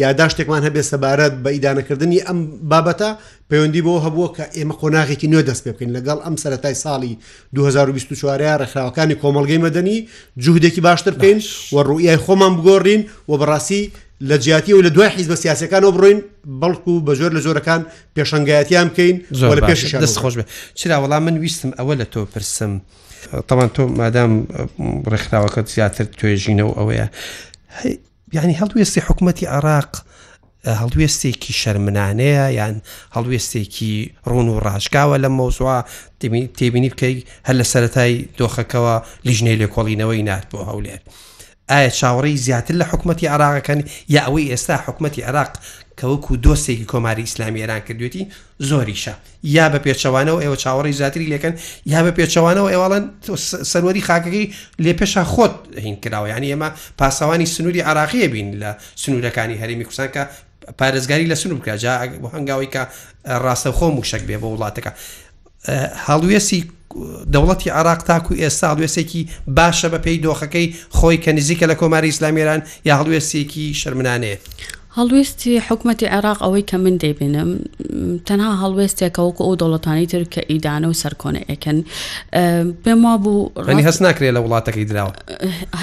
یاداشتێکمان 0.00 0.62
هەبێ 0.68 0.82
سەبارەت 0.90 1.32
بە 1.44 1.50
ئیدانەکردنی 1.56 2.20
ئەم 2.26 2.38
بابەتە 2.70 3.10
پەیوەندی 3.52 3.82
بۆ 3.86 3.94
هەبووە 4.04 4.28
کە 4.36 4.44
ئێمە 4.58 4.74
قۆناغێکی 4.80 5.28
نوێ 5.32 5.42
دەست 5.50 5.62
پێ 5.64 5.72
بکەین 5.74 5.92
لەگەڵ 5.96 6.18
ئەم 6.24 6.36
سەتای 6.42 6.74
ساڵی 6.84 7.12
2024 7.54 8.40
ڕێکخراوەکانی 8.42 9.16
کۆمەلگەی 9.22 9.62
مەدەنی 9.64 9.96
جوودێکی 10.44 10.80
باشتر 10.86 11.10
بکەین 11.16 11.38
و 11.74 11.84
ڕوئای 11.88 12.16
خۆمان 12.24 12.52
بگۆڕین 12.58 13.00
و 13.30 13.38
بەڕاستی 13.40 13.90
لە 14.28 14.36
جیاتی 14.44 14.72
و 14.74 14.82
لە 14.86 14.90
دوای 14.94 15.08
حیز 15.14 15.26
بە 15.32 15.36
سیاسەکان 15.42 15.82
بڕۆین 15.96 16.18
بەڵکو 16.62 16.92
بە 17.06 17.12
زۆر 17.20 17.30
لە 17.36 17.40
زۆرەکان 17.46 17.80
پێشنگایەتیان 18.16 18.86
بکەین 18.92 19.16
زۆر 19.40 19.56
لە 19.58 19.62
پێش 19.68 19.80
دەست 20.04 20.18
خۆش 20.22 20.34
بێ 20.38 20.44
چرا 20.78 20.96
وەڵام 21.04 21.22
من 21.26 21.36
ویستم 21.44 21.70
ئەوە 21.78 21.94
لە 22.00 22.04
تۆ 22.12 22.18
پرسم 22.34 22.72
تەوان 23.48 23.68
تۆ 23.74 23.80
مادام 24.00 24.32
ڕێکخراوەکەت 25.12 25.66
زیاتر 25.74 26.04
توێژینەوە 26.18 26.72
ئەوەیە 26.78 27.06
یعنی 28.34 28.52
هەڵوێستی 28.60 29.02
حکوومەتتی 29.08 29.46
عراق 29.56 29.92
هەڵوێستێکی 30.80 31.52
شەرمنانەیە 31.62 32.46
یان 32.58 32.76
هەڵوێستێکی 33.14 33.94
ڕون 34.30 34.46
و 34.50 34.60
ڕژگاوە 34.66 35.16
لە 35.24 35.28
مۆزوع 35.38 35.78
تێبینی 36.58 36.88
بکەی 36.94 37.16
هەر 37.46 37.54
لە 37.60 37.64
سەتای 37.72 38.14
دۆخەکەەوە 38.38 38.94
لیژنەی 39.26 39.56
لێکۆڵینەوەی 39.62 40.22
نات 40.28 40.44
بۆ 40.50 40.58
هەولێر. 40.70 41.00
ئایا 41.70 41.90
چاوەڕی 41.98 42.36
زیاتر 42.46 42.74
لە 42.80 42.84
حکوومەتتی 42.92 43.30
عراقەکانی 43.34 43.84
یا 44.14 44.20
ئەوەی 44.26 44.50
ئێستا 44.52 44.74
حکوومەتتی 44.86 45.22
عراق 45.28 45.52
کەوەکو 46.00 46.34
دۆستێکی 46.44 46.86
کۆماری 46.92 47.22
ئیسلامی 47.26 47.60
ئێران 47.62 47.82
کردوێتی 47.86 48.22
زۆریشە 48.68 49.14
یا 49.56 49.66
بە 49.72 49.78
پێچەوانەوە 49.86 50.38
ئێوە 50.44 50.56
چاوەڕی 50.64 50.94
زیاتری 51.00 51.26
لەکەن 51.34 51.54
یا 51.92 52.00
بە 52.06 52.12
پێچەوانەوە 52.18 52.68
ئێوەڵەن 52.74 53.04
سەروەری 53.72 54.02
خاکەکەی 54.08 54.46
لێپێشا 54.84 55.24
خۆت 55.34 55.52
هین 55.84 55.96
کراوە 56.02 56.28
ینی 56.36 56.48
ئێمە 56.52 56.68
پاسەوانی 56.98 57.46
سنووری 57.54 57.80
عراقیە 57.90 58.28
بین 58.34 58.48
لە 58.62 58.70
سنوورەکانی 59.02 59.56
هەرمی 59.62 59.84
کوسان 59.88 60.08
کە 60.14 60.20
پارێزگاری 60.80 61.26
لە 61.32 61.36
سنوور 61.40 61.58
بکە 61.62 61.74
جا 61.82 61.92
هەنگاوی 62.36 62.68
کە 62.74 62.82
ڕاستەخۆ 63.44 63.88
موشک 63.96 64.22
بێ 64.28 64.36
بە 64.42 64.46
وڵاتەکە 64.52 64.90
هەڵوێسی 66.06 66.60
دەوڵەتی 67.34 67.68
عراق 67.78 68.00
تاکو 68.08 68.34
ئێستا 68.34 68.66
هەڵوێسێکی 68.72 69.22
باشە 69.56 69.88
بە 69.92 69.98
پێی 70.04 70.18
دۆخەکەی 70.24 70.66
خۆی 70.96 71.18
کە 71.24 71.30
نزیکە 71.38 71.66
لە 71.72 71.76
کۆماری 71.80 72.08
ئیسلامیێران 72.12 72.62
یا 72.88 72.94
هەڵوێسێکی 73.00 73.64
شەرمانەیە 73.80 74.36
هەڵوێستی 74.98 75.52
حکوومەتتی 75.68 76.06
عێراق 76.14 76.38
ئەوەی 76.44 76.64
کە 76.70 76.74
من 76.84 76.94
دەیبێنم 77.04 77.50
تەنها 78.28 78.52
هەڵوێستێکەوەکو 78.62 79.42
ئەو 79.46 79.54
دەوڵەتانی 79.60 80.06
تر 80.12 80.22
کە 80.32 80.40
ئیدانە 80.50 80.86
و 80.90 80.92
سەرکۆنەکەن 81.02 81.78
پێم 82.84 83.00
وا 83.06 83.14
بوو 83.22 83.50
ڕنی 83.66 83.84
هەست 83.88 84.00
ناکرێت 84.06 84.32
لە 84.36 84.40
وڵاتەکەی 84.44 84.88
درراوە 84.90 85.12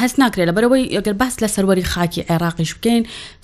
هەست 0.02 0.16
ناکرێت 0.22 0.48
لە 0.50 0.54
بەرەوەی 0.58 0.86
ئەگەر 0.98 1.14
باس 1.22 1.36
لە 1.44 1.48
سەروەری 1.56 1.84
خاکی 1.94 2.22
عێراقیش 2.30 2.72
بکەین 2.78 3.02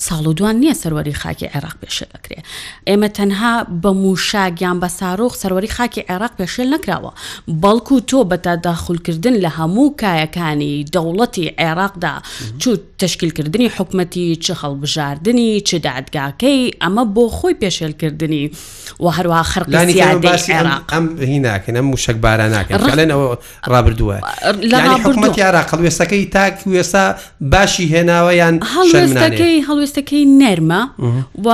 ساڵ 0.08 0.24
و 0.28 0.34
دوان 0.40 0.56
نییە 0.64 0.74
سەروەری 0.82 1.14
خاکی 1.22 1.46
عێراق 1.54 1.76
پێشێ 1.86 2.04
دەکرێت 2.14 2.44
ئێمە 2.90 3.10
تەنها 3.18 3.54
بە 3.82 3.90
موشاگیان 4.04 4.78
بە 4.84 4.90
ساارۆخ 5.00 5.34
سەروەری 5.44 5.70
خاکی 5.78 6.02
عێراق 6.10 6.32
پێشێل 6.42 6.70
نکراوە 6.76 7.12
بەڵکو 7.62 7.96
تۆ 8.10 8.20
بەتا 8.32 8.54
داخولکردن 8.66 9.36
لە 9.46 9.50
هەموو 9.58 9.88
کایەکانی 10.02 10.74
دەوڵەتی 10.96 11.48
عێراقدا 11.62 12.14
چوو 12.62 12.76
تشکیلکردنی 13.02 13.68
حکوومەتی 13.78 14.26
چ 14.46 14.52
خەڵبژاردننی 14.62 15.55
دادگاکەی 15.60 16.72
چ 16.72 16.78
دادگاکەی 16.78 16.78
ئەمە 16.84 17.16
بۆ 17.16 17.30
خۆی 17.30 17.54
پێشێلکردنی 17.62 18.52
و 19.00 19.12
هەروە 19.12 19.44
خرقانی 19.44 19.94
ئەم 19.94 21.22
هی 21.22 21.40
ناکەن 21.40 21.76
ئەم 21.76 21.84
موشک 21.86 22.16
بارە 22.22 22.56
ناکەنەوە 22.56 23.38
ڕابردووە 23.68 24.16
حکوومەت 24.94 25.38
یارا 25.38 25.62
قەڵوێستەکەی 25.72 26.26
تاک 26.32 26.58
وێستا 26.68 27.16
باشی 27.42 27.88
هێناوە 27.94 28.34
یان 28.34 28.60
هەڵوێستەکەی 28.64 29.58
هەڵوێستەکەی 29.68 30.26
نەرمە 30.42 30.82
و 31.46 31.50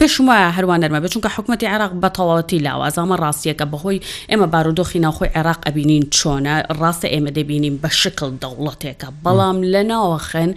پێشم 0.00 0.28
وایە 0.28 0.50
هەروان 0.56 0.78
نەرمە 0.84 0.98
بچونکە 1.04 1.28
حکوومەتی 1.36 1.66
عراق 1.66 1.92
بەتەواوەتی 2.02 2.58
لاوازامە 2.66 3.16
ڕاستیەکە 3.22 3.64
بەهۆی 3.72 4.00
ئێمە 4.30 4.46
بارودۆخی 4.54 4.98
ناوخۆی 5.06 5.30
عێراق 5.34 5.60
ئەبینین 5.66 6.04
چۆنە 6.16 6.54
ڕاستە 6.80 7.08
ئێمە 7.14 7.30
دەبینیم 7.36 7.78
بە 7.82 7.88
شکل 7.90 8.30
دەوڵەتێکە 8.42 9.08
بەڵام 9.24 9.58
لە 9.72 9.82
ناوەخەن 9.92 10.50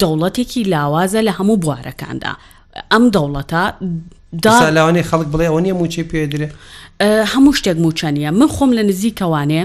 دەوڵەتێکی 0.00 0.60
لاوازە 0.72 1.20
لە 1.28 1.32
هەموو 1.38 1.56
بوارەکاندا 1.64 2.32
ئەم 2.92 3.04
دەوڵەتە 3.14 3.62
دالاوانێ 4.44 5.02
خەڵک 5.10 5.28
بڵێ 5.32 5.46
ئەو 5.50 5.58
نیە 5.64 5.74
موچی 5.80 6.04
پێدرێ 6.10 6.48
هەموو 7.32 7.56
شتێک 7.60 7.76
موچەنیە 7.84 8.30
من 8.40 8.48
خۆم 8.54 8.70
لە 8.78 8.82
نزیکەوانێ 8.88 9.62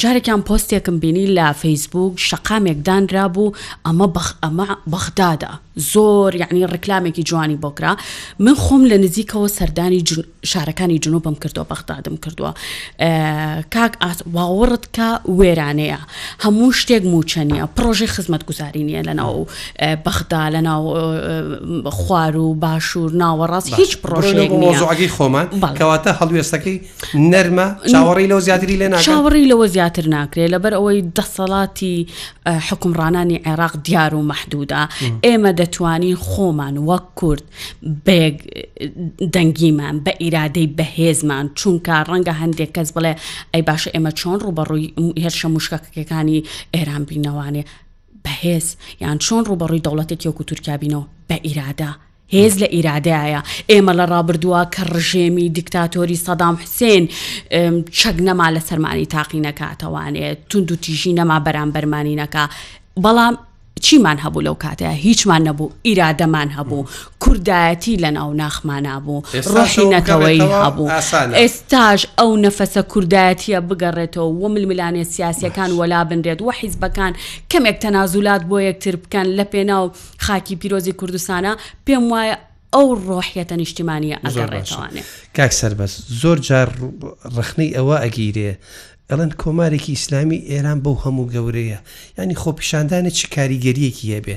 جارێکیان 0.00 0.40
پۆستێکم 0.48 0.96
بینی 1.02 1.26
لە 1.36 1.46
فەیسبوک 1.62 2.12
شقامێک 2.28 2.78
دانرا 2.86 3.26
بوو 3.34 3.54
ئەمە 3.86 4.06
ئەمە 4.44 4.66
بەخدادا 4.92 5.52
زۆر 5.76 6.34
یعنی 6.34 6.66
ڕکلامێکی 6.66 7.22
جوانی 7.22 7.56
بۆکرا 7.64 7.96
من 8.38 8.54
خۆم 8.54 8.88
لە 8.88 8.96
نزیکەوە 9.04 9.48
سەردانی 9.48 10.04
شارەکانی 10.48 10.98
جنوب 11.00 11.22
بەم 11.22 11.36
کردووە 11.40 11.66
بەختادم 11.74 12.14
کردووە 12.24 12.52
کاک 13.70 13.94
واوەڕت 14.34 14.84
کە 14.96 15.28
وێرانەیە 15.28 16.00
هەموو 16.44 16.72
شتێک 16.80 17.02
موچە 17.04 17.38
نیە 17.38 17.66
پرۆژی 17.78 18.04
خزمەت 18.06 18.44
گوزاری 18.44 18.82
نیە 18.88 19.06
لەناو 19.06 19.46
بەخدا 20.04 20.48
لەناو 20.48 20.84
خوار 21.90 22.36
و 22.36 22.54
باشوور 22.54 23.10
ناوەڕاست 23.12 23.74
هیچ 23.78 23.98
پرۆژێکی 24.06 25.08
خۆمان 25.16 25.46
کەواتە 25.76 26.10
هەڵوێستەکەی 26.20 26.78
نەرمە 27.14 27.90
چاوەڕی 27.92 28.26
لەوە 28.30 28.40
زیاتری 28.46 28.76
لێ 28.78 28.88
چاوەڕی 29.04 29.48
لەوە 29.50 29.66
زیاتر 29.66 30.06
ناکرێت 30.08 30.50
لەبەر 30.54 30.72
ئەوەی 30.76 30.98
دەسەڵاتی 31.18 32.06
حکمڕانانی 32.68 33.38
عێراق 33.46 33.74
دیار 33.84 34.14
و 34.14 34.22
مەحدودا 34.28 34.82
ئێمە 35.26 35.52
دە 35.58 35.65
دەتوانین 35.66 36.16
خۆمان 36.28 36.74
وەک 36.90 37.06
کورد 37.18 37.44
بێگ 38.06 38.36
دەنگیمان 39.34 39.96
بە 40.04 40.12
ئیرادەی 40.22 40.68
بەهێزمان 40.78 41.44
چونکە 41.58 41.96
ڕەنگە 42.10 42.34
هەندێک 42.42 42.70
کەس 42.76 42.88
بڵێ 42.96 43.12
ئەی 43.52 43.62
باشە 43.68 43.88
ئێمە 43.94 44.12
چۆن 44.18 44.36
ڕوبەڕووی 44.44 44.86
هێرشە 45.22 45.48
مشکەکەکەکانی 45.56 46.40
ئێران 46.74 47.02
بینەوانێ 47.08 47.62
بەهێز 48.24 48.66
یان 49.02 49.18
چۆن 49.24 49.42
ڕوبەڕووی 49.48 49.84
دەوڵەتێکی 49.86 50.28
وەکو 50.28 50.44
تورکابینەوە 50.48 51.06
بە 51.28 51.36
ئیرادا. 51.46 51.90
هێز 52.34 52.54
لە 52.62 52.68
ئیرادایە 52.74 53.40
ئێمە 53.70 53.92
لە 53.98 54.04
ڕابردووە 54.12 54.60
کە 54.74 54.82
ڕژێمی 54.94 55.48
دیکتاتۆری 55.58 56.22
سەدام 56.26 56.54
حسێن 56.62 57.04
چەک 57.98 58.16
نەما 58.26 58.46
لە 58.56 58.60
سەرمانی 58.68 59.06
تاقی 59.14 59.40
نەکاتەوانێت 59.48 60.38
تونند 60.48 60.70
و 60.72 60.76
تیژی 60.84 61.12
نەما 61.18 61.38
بەرامبەرمانی 61.46 62.18
نەکە 62.22 62.44
بەڵام 63.04 63.34
چیمان 63.80 64.18
هەبوو 64.18 64.42
لەو 64.46 64.54
کاتەیە 64.64 64.94
هیچمان 65.06 65.42
نەبوو 65.48 65.70
ئیرادەمان 65.86 66.48
هەبوو 66.58 66.86
کوردایەتی 67.24 67.96
لە 68.04 68.10
ناو 68.18 68.32
ناخمانابوو 68.32 69.22
ڕۆحی 69.52 69.90
نەتەوەی 69.94 70.40
هەبوو 70.64 70.90
ئێستاژ 71.38 72.00
ئەو 72.18 72.30
نەفەسە 72.44 72.82
کوردایەتیە 72.92 73.60
بگەڕێتەوە 73.68 74.28
و 74.38 74.48
ململانێ 74.54 75.04
سیاسەکان 75.14 75.70
وەلا 75.78 76.00
بنرێت 76.08 76.40
و 76.42 76.50
حیزبەکان 76.60 77.12
کەمێک 77.50 77.76
تەنازولات 77.84 78.42
بۆ 78.50 78.56
یەکتر 78.68 78.94
بکەن 79.02 79.26
لە 79.38 79.44
پێناو 79.52 79.84
خاکی 80.24 80.56
پیرۆزی 80.60 80.94
کوردستانە 81.00 81.52
پێم 81.86 82.04
وایە 82.12 82.36
ئەو 82.74 82.86
ڕۆحیەتە 83.08 83.54
نیشتیمانیە 83.60 84.16
ئەگەڕێتوانێت 84.24 85.06
کاکسەر 85.36 85.72
بەس 85.78 85.92
زۆر 86.22 86.38
جار 86.48 86.68
ڕخنەی 87.38 87.70
ئەوە 87.76 87.96
ئەگیرێ 88.02 88.52
ئەڵەن 89.10 89.30
کۆمارێکی 89.42 89.92
ئیسلامی 89.96 90.44
ئێران 90.50 90.78
بەو 90.84 90.96
هەموو 91.04 91.30
گەورەیە 91.34 91.78
ینی 92.18 92.36
خۆپیشاندانە 92.42 93.10
چی 93.18 93.26
کاریگەریەکی 93.36 94.12
هەبێ 94.14 94.36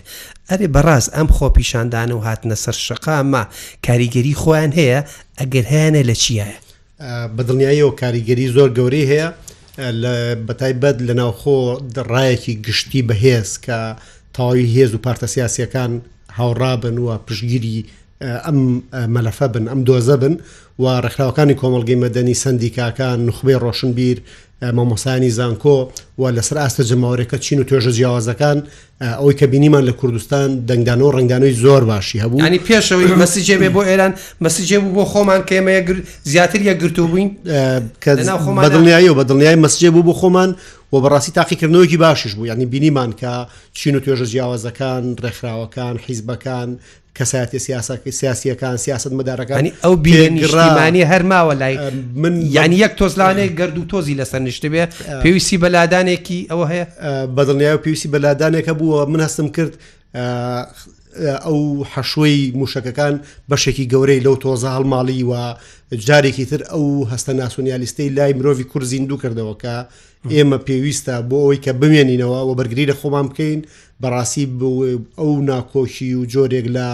ئەرێ 0.50 0.68
بەڕاز 0.76 1.06
ئەم 1.16 1.28
خۆپیشاندانە 1.38 2.14
و 2.16 2.26
هاتنە 2.28 2.58
سەر 2.64 2.76
شقاما 2.88 3.44
کاریگەری 3.88 4.34
خۆیان 4.42 4.72
هەیە 4.80 5.00
ئەگەر 5.40 5.66
هیانە 5.74 6.02
لە 6.10 6.16
چیایە 6.24 6.60
بەدڵنیاییەوە 7.36 7.94
کاریگەری 8.02 8.46
زۆر 8.56 8.70
گەورەی 8.78 9.06
هەیە 9.12 9.28
بەتایبەت 10.48 10.98
لە 11.08 11.14
ناوخۆ 11.22 11.58
ڕایەکی 12.12 12.54
گشتی 12.66 13.02
بەهێز 13.10 13.50
کە 13.66 13.78
تاوی 14.36 14.70
هێز 14.76 14.92
و 14.96 15.04
پارتە 15.06 15.28
سیاسیەکان 15.36 15.92
هاوڕابن 16.40 16.96
وە 17.06 17.16
پشگیری 17.28 17.78
ئەم 18.46 18.60
مەلەفە 19.16 19.48
بن 19.54 19.66
ئەم 19.72 19.82
دۆزە 19.90 20.18
بن 20.24 20.36
و 20.80 20.86
ڕێکخراوەکانی 21.04 21.54
کۆمەلگەی 21.62 22.00
مەدەنی 22.04 22.36
سندیکاکان 22.44 23.20
نخبەی 23.30 23.60
ڕۆشنبیر 23.64 24.18
مامۆسانی 24.74 25.30
زانکۆ 25.38 25.80
و 26.20 26.24
لەسەر 26.38 26.58
ئاستە 26.64 26.84
جەماورەکە 26.90 27.36
چین 27.38 27.60
و 27.60 27.64
توێژە 27.68 27.90
جیاوازەکان 27.98 28.58
ئەوەی 29.02 29.36
کە 29.40 29.44
بینیمان 29.52 29.84
لە 29.90 29.94
کوردستان 30.00 30.48
دەنگدان 30.68 31.02
و 31.02 31.12
ڕنگدانەوەی 31.16 31.54
زۆر 31.64 31.84
باشی 31.92 32.20
هەبوو 32.24 32.42
نی 32.52 32.60
پێشەوەی 32.68 33.12
مەسیجێ 33.24 33.56
بێ 33.62 33.70
بۆ 33.76 33.82
ئێران 33.90 34.12
مەسیجێ 34.46 34.78
بوو 34.84 34.92
بۆ 34.98 35.06
خۆمان 35.12 35.42
کێمەیە 35.50 35.82
زیاتر 36.32 36.62
یە 36.62 36.74
گرتو 36.82 37.08
بووین 37.08 37.30
بەدڵنیایی 38.64 39.08
و 39.12 39.16
بەدڵنیای 39.22 39.60
مەسیجێ 39.66 39.90
بوو 39.96 40.04
بۆ 40.10 40.14
خۆمان 40.20 40.50
و 40.94 40.98
بەڕاستی 41.04 41.32
تاقیکردنەوەیکی 41.40 41.98
باشش 42.06 42.34
بوو 42.36 42.46
ینی 42.48 42.66
بینیمان 42.74 43.12
کە 43.22 43.34
چین 43.74 43.96
و 43.96 44.00
توێژە 44.04 44.24
جیاوازەکان 44.32 45.04
ڕێکخراوەکان 45.24 45.96
حیزبەکان 46.06 46.70
کەسایەتی 47.18 47.60
سیاسەکە 47.66 48.12
سیاسیەکان 48.20 48.76
سیاست 48.86 49.12
مدارەکانی 49.20 49.72
ئەو 49.84 49.94
بیرانی 50.04 51.06
هەرماوە 51.12 51.54
لای 51.62 51.78
من 52.16 52.42
یعنی 52.42 52.76
یەک 52.86 52.92
تۆزلانێک 52.98 53.52
گرد 53.60 53.78
و 53.78 53.86
تۆزی 53.92 54.18
لەسەر 54.20 54.36
نیشت 54.40 54.66
بێ 54.74 54.84
پێویستی 55.24 55.58
بەلادانێکی 55.64 56.48
ئەوە 56.52 56.66
هەیە 56.72 56.86
بەدڵنیای 57.38 57.76
و 57.78 57.84
پێویستی 57.86 58.10
بەلادانێکە 58.16 58.74
بووە 58.80 59.06
من 59.12 59.20
هەستم 59.28 59.48
کرد 59.56 59.74
ئەو 61.46 61.60
حەشوی 61.94 62.52
موشکەکان 62.60 63.14
بەشێکی 63.50 63.86
گەورەی 63.92 64.24
لەو 64.26 64.36
تۆزە 64.44 64.70
هەڵماڵی 64.78 65.24
و 65.30 65.32
جارێکی 65.98 66.46
تر 66.52 66.62
ئەو 66.72 67.08
هەستە 67.12 67.32
ناسۆنیالیستەی 67.42 68.10
لای 68.18 68.34
مرۆڤ 68.34 68.62
کور 68.72 68.84
زیندوو 68.92 69.22
کردەوە 69.24 69.56
کە 69.62 69.76
ئێمە 70.36 70.58
پێویستە 70.68 71.14
بۆ 71.30 71.38
ئەوی 71.44 71.58
کە 71.66 71.72
بمێنینەوە 71.82 72.40
و 72.48 72.56
بەرگری 72.60 72.90
لە 72.92 72.96
خۆمان 73.00 73.26
بکەین 73.30 73.60
بەڕاستی 74.02 74.46
ئەو 75.20 75.30
ناکۆشی 75.50 76.12
و 76.16 76.26
جۆرێک 76.34 76.66
لە 76.76 76.88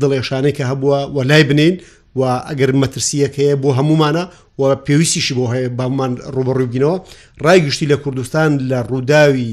دڵێشانێکە 0.00 0.64
هەبووە 0.70 1.00
و 1.14 1.18
لای 1.30 1.44
بنین 1.50 1.74
و 2.18 2.22
ئەگەر 2.48 2.70
مەترسیەکەەیە 2.82 3.54
بۆ 3.62 3.68
هەمومانە 3.78 4.24
و 4.58 4.62
پێویستیشی 4.86 5.34
بۆ 5.38 5.44
هەیە 5.52 5.68
بامان 5.78 6.12
ڕوبڕووبگینەوە 6.34 6.96
ڕایگشتی 7.44 7.86
لە 7.92 7.96
کوردستان 8.04 8.50
لە 8.70 8.78
ڕووداوی 8.90 9.52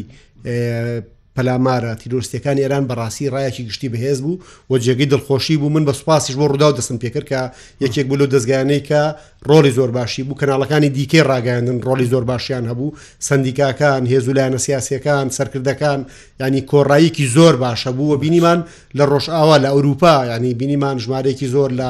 پەلامارە 1.40 1.96
تیرۆستیەکان 2.02 2.58
ئێران 2.62 2.84
بەڕاستی 2.90 3.30
ڕایەکی 3.34 3.64
گشتی 3.68 3.90
بەهێز 3.94 4.20
بوو 4.22 4.38
و 4.70 4.78
جێگەی 4.80 5.06
دڵخۆشی 5.14 5.58
بوو 5.58 5.70
من 5.70 5.86
بە 5.86 5.92
سوپاسیش 5.96 6.36
بۆ 6.36 6.46
ڕوودا 6.50 6.68
و 6.72 6.78
دەستم 6.78 6.98
پێکرد 7.04 7.28
کە 7.32 7.42
یەکێک 7.84 8.06
بلو 8.12 8.26
دەستگانەی 8.34 8.84
کە 8.90 9.02
ڕۆلی 9.50 9.72
زۆر 9.78 9.90
باشی 9.98 10.24
بوو 10.24 10.40
کەناڵەکانی 10.40 10.90
دیکەی 10.98 11.24
ڕاگەاندن 11.30 11.80
ڕۆلی 11.88 12.06
زۆر 12.12 12.24
باشیان 12.32 12.66
هەبوو 12.72 12.94
سندیکاکان 13.20 14.02
هێزولایەنە 14.12 14.58
سیاسەکان 14.66 15.26
سەرکردەکان 15.38 16.00
ینی 16.40 16.62
کۆڕاییکی 16.72 17.26
زۆر 17.36 17.56
باشە 17.76 17.88
بوو 17.98 18.14
و 18.14 18.18
بینیمان 18.18 18.60
لە 18.98 19.02
ڕۆژئاوا 19.12 19.56
لە 19.64 19.68
ئەوروپا 19.74 20.16
ینی 20.36 20.54
بینیمان 20.62 20.98
ژمارەیەکی 21.04 21.46
زۆر 21.56 21.70
لە 21.80 21.90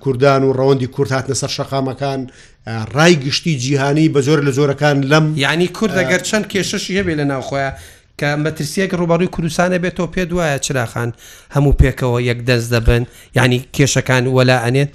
کوردان 0.00 0.42
و 0.44 0.52
ڕەوەندی 0.58 0.84
کورت 0.94 1.10
هاتنە 1.12 1.34
سەر 1.40 1.50
شەقامەکان 1.56 2.20
ڕای 2.94 3.14
گشتی 3.24 3.58
جیهانی 3.58 4.06
بە 4.14 4.20
زۆر 4.26 4.38
لە 4.48 4.52
زۆرەکان 4.58 4.96
لەم 5.12 5.24
یعنی 5.44 5.66
کورد 5.68 5.94
ئەگەر 6.00 6.22
چەند 6.30 6.44
کێشەشی 6.52 6.96
هەبێ 6.98 7.14
لە 7.20 7.24
ناوخۆیە 7.32 7.70
کە 8.18 8.28
مەترسیەک 8.44 8.90
ڕوبەڕووی 9.00 9.32
کوردستانە 9.34 9.78
بێتەوە 9.84 10.12
پێ 10.14 10.22
دوایە 10.30 10.62
چراخان 10.64 11.10
هەموو 11.54 11.76
پێکەوە 11.80 12.18
یەک 12.30 12.38
دەست 12.48 12.68
دەبن 12.74 13.02
ینی 13.38 13.60
کێشەکان 13.74 14.24
وەلا 14.36 14.56
ئەنێت 14.64 14.90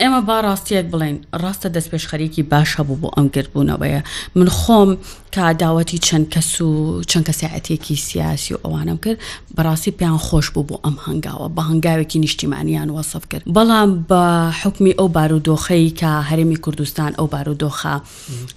ئێمە 0.00 0.20
با 0.26 0.40
ڕاستیەک 0.40 0.86
بڵین 0.92 1.16
ڕاستە 1.42 1.68
دەست 1.76 1.90
پێشخەرێکی 1.92 2.42
باش 2.52 2.70
هەبوو 2.78 2.96
بۆ 3.02 3.08
ئەم 3.16 3.26
گربوونەوەیە 3.36 4.00
من 4.38 4.48
خۆم 4.58 4.90
کا 5.34 5.46
داوەتی 5.62 5.98
چەند 6.08 6.26
کەس 6.34 6.60
و 6.60 7.02
چەند 7.10 7.24
کەسیعەتێکی 7.30 7.94
سیاسی 8.08 8.54
و 8.54 8.58
ئەوانم 8.64 8.98
کرد 9.04 9.18
بەڕاستی 9.56 9.90
پێیان 9.98 10.18
خۆش 10.26 10.46
بوو 10.54 10.66
بۆ 10.68 10.76
ئەم 10.84 10.96
هەنگاوە 11.06 11.48
بە 11.56 11.62
هەنگاوێکی 11.70 12.16
نیشتیمانیان 12.18 12.88
وەسف 12.96 13.24
کرد 13.30 13.42
بەڵام 13.56 13.90
بە 14.10 14.22
حکمی 14.62 14.92
ئەو 14.98 15.08
بارودۆخەی 15.16 15.92
کە 15.98 16.10
هەرێمی 16.30 16.58
کوردستان 16.64 17.12
ئەو 17.18 17.26
بارودۆخە 17.34 17.94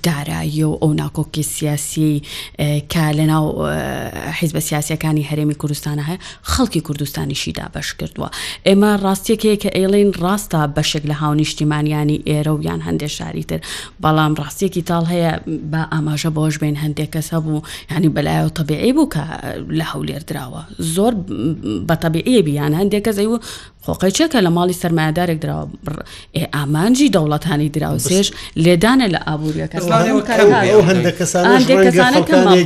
دارایی 0.03 0.63
و 0.63 0.77
ئەو 0.82 0.89
ناکۆکی 1.01 1.41
سیاسی 1.43 2.21
کە 2.91 3.03
لەناو 3.17 3.45
حیز 4.39 4.51
بە 4.56 4.60
سیاسەکانی 4.69 5.27
هەرێمی 5.32 5.56
کوردستانە 5.62 6.03
هەیە 6.10 6.19
خەڵکی 6.51 6.82
کوردستانیشیدا 6.88 7.65
بەش 7.75 7.89
کردووە 7.99 8.29
ئێمە 8.67 8.91
ڕاستیەکەیە 9.06 9.58
کە 9.63 9.69
ئێڵین 9.77 10.12
ڕاستە 10.23 10.62
بەشێک 10.77 11.03
لە 11.12 11.15
هاو 11.19 11.33
و 11.34 11.36
نیشتیمانیانی 11.36 12.24
ئێرە 12.28 12.48
و 12.48 12.62
یان 12.63 12.82
هەندێک 12.82 13.10
شاری 13.17 13.43
تر 13.43 13.58
بەڵام 14.04 14.34
ڕاستیەکی 14.41 14.82
تاڵ 14.89 15.04
هەیە 15.13 15.32
بە 15.72 15.82
ئاماژە 15.93 16.30
بۆش 16.38 16.56
بین 16.60 16.76
هەندێک 16.84 17.10
کەسە 17.15 17.34
بوو 17.43 17.62
ینی 17.91 18.10
بەلایەوە 18.15 18.52
تەبیعی 18.60 18.93
بوو 18.93 19.10
کە 19.13 19.24
لە 19.80 19.86
هەولێر 19.93 20.22
درراوە 20.30 20.62
زۆر 20.96 21.13
بە 21.89 21.96
تەبیعی 22.04 22.41
بیان 22.46 22.74
هەندێک 22.80 23.04
کەس 23.06 23.17
ئەیوە 23.22 23.38
خۆقی 23.86 24.12
چێکە 24.17 24.39
لە 24.46 24.50
ماڵی 24.58 24.80
سەرمایدارێک 24.84 25.38
درراوە 25.41 25.67
ئامانجی 26.56 27.12
دەوڵەتانی 27.15 27.69
دراوسێش 27.76 28.28
لێدانە 28.63 29.08
لە 29.15 29.19
ئابوووریەکە 29.28 29.78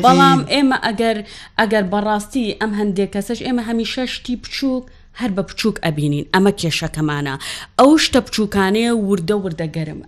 بەڵام 0.05 0.39
ئێمە 0.53 0.77
ئەگەر 0.85 1.17
ئەگەر 1.59 1.83
بەڕاستی 1.93 2.45
ئەم 2.61 2.71
هەندێک 2.79 3.09
کەسەش 3.15 3.39
ئێمە 3.45 3.63
هەمیشە 3.69 4.03
شتی 4.15 4.35
بچووک 4.41 4.85
هەر 5.21 5.31
بە 5.37 5.43
بچووک 5.49 5.75
ئەبینین 5.85 6.25
ئەمە 6.33 6.51
کێشەکەمانە 6.61 7.33
ئەو 7.79 7.91
شتە 8.05 8.19
بچووکانەیە 8.27 8.91
وردە 9.09 9.35
وردە 9.43 9.67
گەرم 9.75 9.99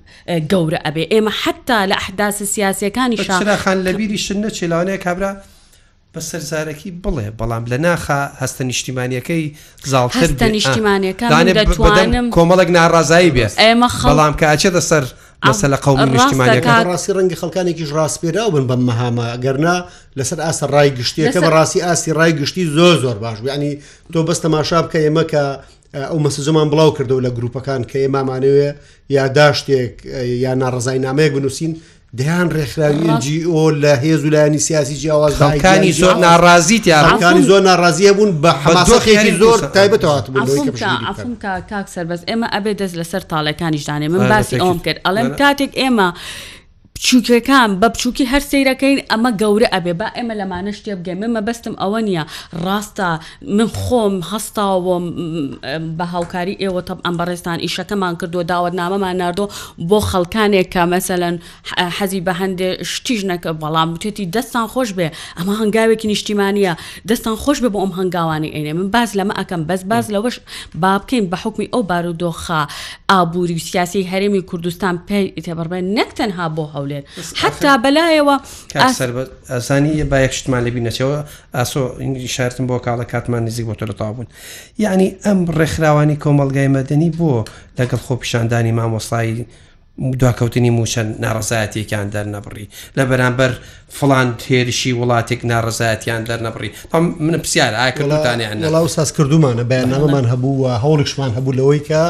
گەورە 0.52 0.80
ئەبێ 0.86 1.04
ئێمە 1.14 1.32
حتا 1.42 1.80
لە 1.90 1.96
ئەحداس 2.00 2.38
سیاسەکانی 2.54 3.18
شخان 3.28 3.78
لە 3.86 3.92
بیری 4.00 4.20
شنە 4.26 4.50
چێلانەیە 4.58 5.00
کابرا 5.06 5.32
بە 6.20 6.26
سەرزارەکی 6.32 6.90
بڵێ 7.04 7.28
بەڵام 7.40 7.64
لە 7.72 7.78
ناخە 7.88 8.20
هەستە 8.42 8.64
نیشتیمانیەکەی 8.70 9.44
زاڵتە 9.92 10.46
نیشتیمانەکان 10.56 12.30
کۆمەڵک 12.38 12.70
ناڕازایی 12.78 13.32
بێ 13.36 13.48
ئێمە 13.64 13.90
خەڵام 14.02 14.34
کە 14.40 14.46
ئاچێتە 14.52 14.82
سەر 14.90 15.06
مەسە 15.50 15.66
لە 15.74 15.78
قوم 15.86 16.00
نیشتیمانەکە 16.14 16.72
ڕاستی 16.90 17.12
ڕەنگە 17.18 17.38
خەکانێکیش 17.42 17.90
ڕاستپێرا 17.98 18.46
بن 18.54 18.66
بە 18.70 18.76
مەهامە 18.88 19.28
گەرنا 19.44 19.76
لەسەر 20.18 20.40
ئاسە 20.46 20.66
ڕای 20.74 20.90
گشتیەکە 20.98 21.40
بە 21.46 21.50
ڕاستی 21.56 21.80
ئاسی 21.88 22.12
ڕای 22.18 22.32
گشتی 22.40 22.64
زۆر 22.78 22.96
زۆر 23.04 23.18
باش 23.24 23.38
ینی 23.54 23.72
تۆ 24.14 24.20
بەستەماشا 24.28 24.80
بکە 24.86 25.00
ئێمە 25.06 25.24
کە 25.32 25.44
ئەو 26.10 26.20
مەسەزمان 26.26 26.68
بڵاو 26.72 26.92
کردو 26.98 27.20
لە 27.26 27.30
گروپەکان 27.38 27.82
کە 27.90 27.98
ئێمامانەوێ 28.04 28.70
یا 29.18 29.24
داشتێک 29.38 29.94
یا 30.46 30.52
ناڕزای 30.62 31.00
نامەیەک 31.06 31.32
بنووسین 31.38 31.72
دەیان 32.18 32.50
ڕێکخراوی 32.56 33.18
جیۆ 33.22 33.70
لە 33.82 33.94
هێز 34.02 34.22
ولانی 34.26 34.58
سیاسی 34.60 34.96
جیاوازکانی 35.02 35.92
زۆر 36.02 36.16
ناڕازیت 36.26 36.84
یاکانی 36.88 37.42
زۆر 37.50 37.62
ناڕازیە 37.70 38.12
بوون 38.18 38.30
بە 38.44 38.52
حەماسۆخێکی 38.62 39.32
زۆر 39.42 39.60
تایبەتەوەات 39.76 40.26
کاک 41.72 41.88
سەر 41.94 42.06
بەس 42.10 42.22
ئێمە 42.30 42.48
ئەبێ 42.56 42.72
دەست 42.80 42.96
لەسەر 43.00 43.22
تاڵەکانیشدانێ 43.32 44.08
من 44.14 44.22
باسی 44.32 44.56
ئەوم 44.64 44.80
کرد 44.86 44.98
ئەڵێم 45.06 45.30
کاتێک 45.42 45.72
ئێمە 45.82 46.08
بچووکەکان 47.00 47.72
بە 47.82 47.88
بچووکی 47.94 48.26
هەر 48.32 48.44
سیرەکەین 48.52 48.98
ئەمە 49.12 49.32
گەورە 49.42 49.68
ئەبێ 49.76 49.94
با 50.00 50.08
ئێمە 50.18 50.34
لەمانە 50.42 50.72
شتێ 50.78 50.94
بگەێ 51.00 51.16
ممە 51.24 51.42
بەستم 51.48 51.74
ئەوە 51.82 52.00
نییە 52.08 52.24
ڕاستە 52.66 53.10
من 53.58 53.70
خۆم 53.82 54.16
هەستاوم 54.32 55.06
بە 55.98 56.06
هاوکاری 56.14 56.56
ئێوە 56.64 56.82
تەب 56.88 57.00
ئەم 57.06 57.16
بەڕێستان 57.20 57.58
ئیشەکەمان 57.66 58.14
کردو 58.20 58.42
داوت 58.52 58.74
نامەمان 58.82 59.16
نردۆ 59.22 59.46
بۆ 59.90 59.98
خەڵکانێک 60.10 60.68
کە 60.74 60.84
مەسەلەن 60.94 61.36
حەزی 61.98 62.22
بە 62.28 62.34
هەندێ 62.42 62.70
شتیژ 62.94 63.22
نەکە 63.32 63.52
بەڵام 63.62 63.90
بتێتی 63.96 64.26
دەستان 64.36 64.66
خۆش 64.74 64.90
بێ 64.98 65.08
ئەمە 65.40 65.54
هەنگاوێکی 65.62 66.08
نیشتیمانە 66.12 66.74
دەستان 67.10 67.36
خۆش 67.44 67.58
بێ 67.64 67.70
بۆ 67.74 67.80
ئەم 67.84 67.94
هەنگاوانی 68.00 68.50
ئەینێ 68.56 68.72
من 68.80 68.88
باز 68.96 69.10
لەمە 69.20 69.34
ئەەکەم 69.40 69.62
بەس 69.70 69.82
باز 69.92 70.06
لەوەش 70.14 70.36
با 70.82 70.94
بکەین 71.02 71.26
بە 71.32 71.38
حکمی 71.44 71.68
ئەو 71.74 71.82
بارودۆخە 71.90 72.62
ئابووری 73.12 73.60
سیاسی 73.70 74.02
هەرێمی 74.12 74.42
کوردستان 74.50 74.96
پێی 75.08 75.28
تێبڕبێن 75.46 75.86
نەکتەنها 75.98 76.48
بۆ 76.58 76.66
هەول 76.74 76.89
هەولێر 76.90 77.40
حتا 77.42 77.74
بەلایەوە 77.84 78.36
ئاسانی 79.52 80.04
با 80.12 80.18
یەکشتمان 80.26 80.62
لەبی 80.68 80.82
نەچەوە 80.88 81.18
ئاسۆ 81.58 81.82
ئینگلیشارتم 82.02 82.66
بۆ 82.70 82.76
کاڵە 82.86 83.06
کاتمان 83.14 83.44
نزیک 83.46 83.66
بۆ 83.68 83.74
تۆرەتاو 83.80 84.12
بوون 84.16 84.28
یعنی 84.86 85.08
ئەم 85.26 85.40
ڕێکخراوانی 85.60 86.16
کۆمەلگای 86.24 86.70
مەدەنی 86.78 87.10
بۆ 87.20 87.32
لەگەڵ 87.80 88.00
خۆپیشاندانی 88.08 88.72
مامۆسایی 88.80 89.46
دواکەوتنی 90.22 90.72
موچە 90.78 91.02
ناڕزایەتێکیان 91.24 92.08
دەرنەبڕی 92.16 92.68
لە 92.98 93.04
بەرامبەر 93.10 93.52
فلان 94.00 94.28
تێریشی 94.44 94.92
وڵاتێک 95.00 95.40
ناڕزایەتیان 95.52 96.22
دەرنەبڕی 96.30 96.72
من 97.20 97.34
پرسیار 97.44 97.74
ئاکردانیان 97.82 98.88
ساس 98.88 99.10
کردومانە 99.18 99.64
بەیانەمان 99.72 100.26
هەبوو 100.32 100.68
هەوڵێکشمان 100.84 101.32
هەبوو 101.38 101.58
لەوەی 101.60 101.80
کە 101.90 102.04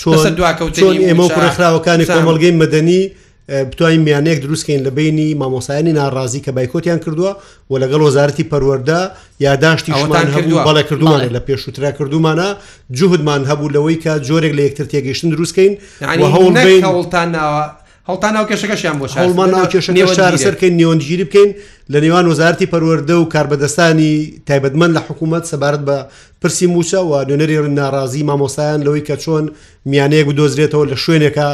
چۆن 0.00 0.32
دواکەوتنی 0.38 0.98
ئێمە 1.08 1.24
ڕێکخراوەکانی 1.38 2.04
کۆمەلگەی 2.14 2.54
مەدەنی 2.62 3.02
بتوانین 3.48 4.02
میانەیەک 4.06 4.38
دروستکەین 4.44 4.84
لە 4.86 4.90
بینی 4.90 5.34
مامۆسایانی 5.34 5.92
ناڕازی 5.94 6.40
کە 6.46 6.50
بایکۆتیان 6.52 6.98
کردووە 7.04 7.32
و 7.70 7.78
لەگەڵ 7.80 8.00
وەزارەتی 8.02 8.50
پەروەەردە 8.50 9.00
یاداشتی 9.40 9.92
بەڵێ 9.92 10.82
کردومانە 10.90 11.26
لە 11.36 11.40
پێشوترا 11.48 11.90
کردومانە 11.98 12.48
جوهدمان 12.90 13.42
هەبوو 13.50 13.72
لەوەی 13.74 13.96
کە 14.04 14.12
جۆرێک 14.26 14.52
لە 14.58 14.62
یەکتر 14.66 14.84
تێگەیشتن 14.92 15.28
دروستکەین 15.34 15.72
هەوڵتان 16.84 17.28
ناوە 17.36 17.64
هەڵتا 18.10 18.28
ناو 18.34 18.44
کێشەکەشیان 18.50 18.96
بۆ 19.00 19.06
هەڵمان 19.20 19.48
ناو 19.54 19.66
کێشەکە 19.72 20.06
شارسەرکەین 20.16 20.74
نیۆنگیری 20.80 21.24
بکەین 21.28 21.50
لە 21.92 21.98
نێوان 22.04 22.24
وەزارتی 22.30 22.70
پەروەەردە 22.72 23.12
و 23.18 23.28
کاربەدەستانی 23.34 24.12
تایبەتمەند 24.48 24.92
لە 24.96 25.00
حکوومەت 25.08 25.44
سەبارەت 25.52 25.82
بە 25.88 25.96
پرسی 26.40 26.66
موچە 26.74 26.98
و 27.08 27.12
دوێنەری 27.26 27.68
ناڕازی 27.78 28.22
مامۆسایان 28.28 28.80
لەوەی 28.86 29.06
کە 29.08 29.16
چۆن 29.22 29.44
میانەیەک 29.90 30.28
دۆزرێتەوە 30.38 30.84
لە 30.90 30.96
شوێنێکە 31.04 31.48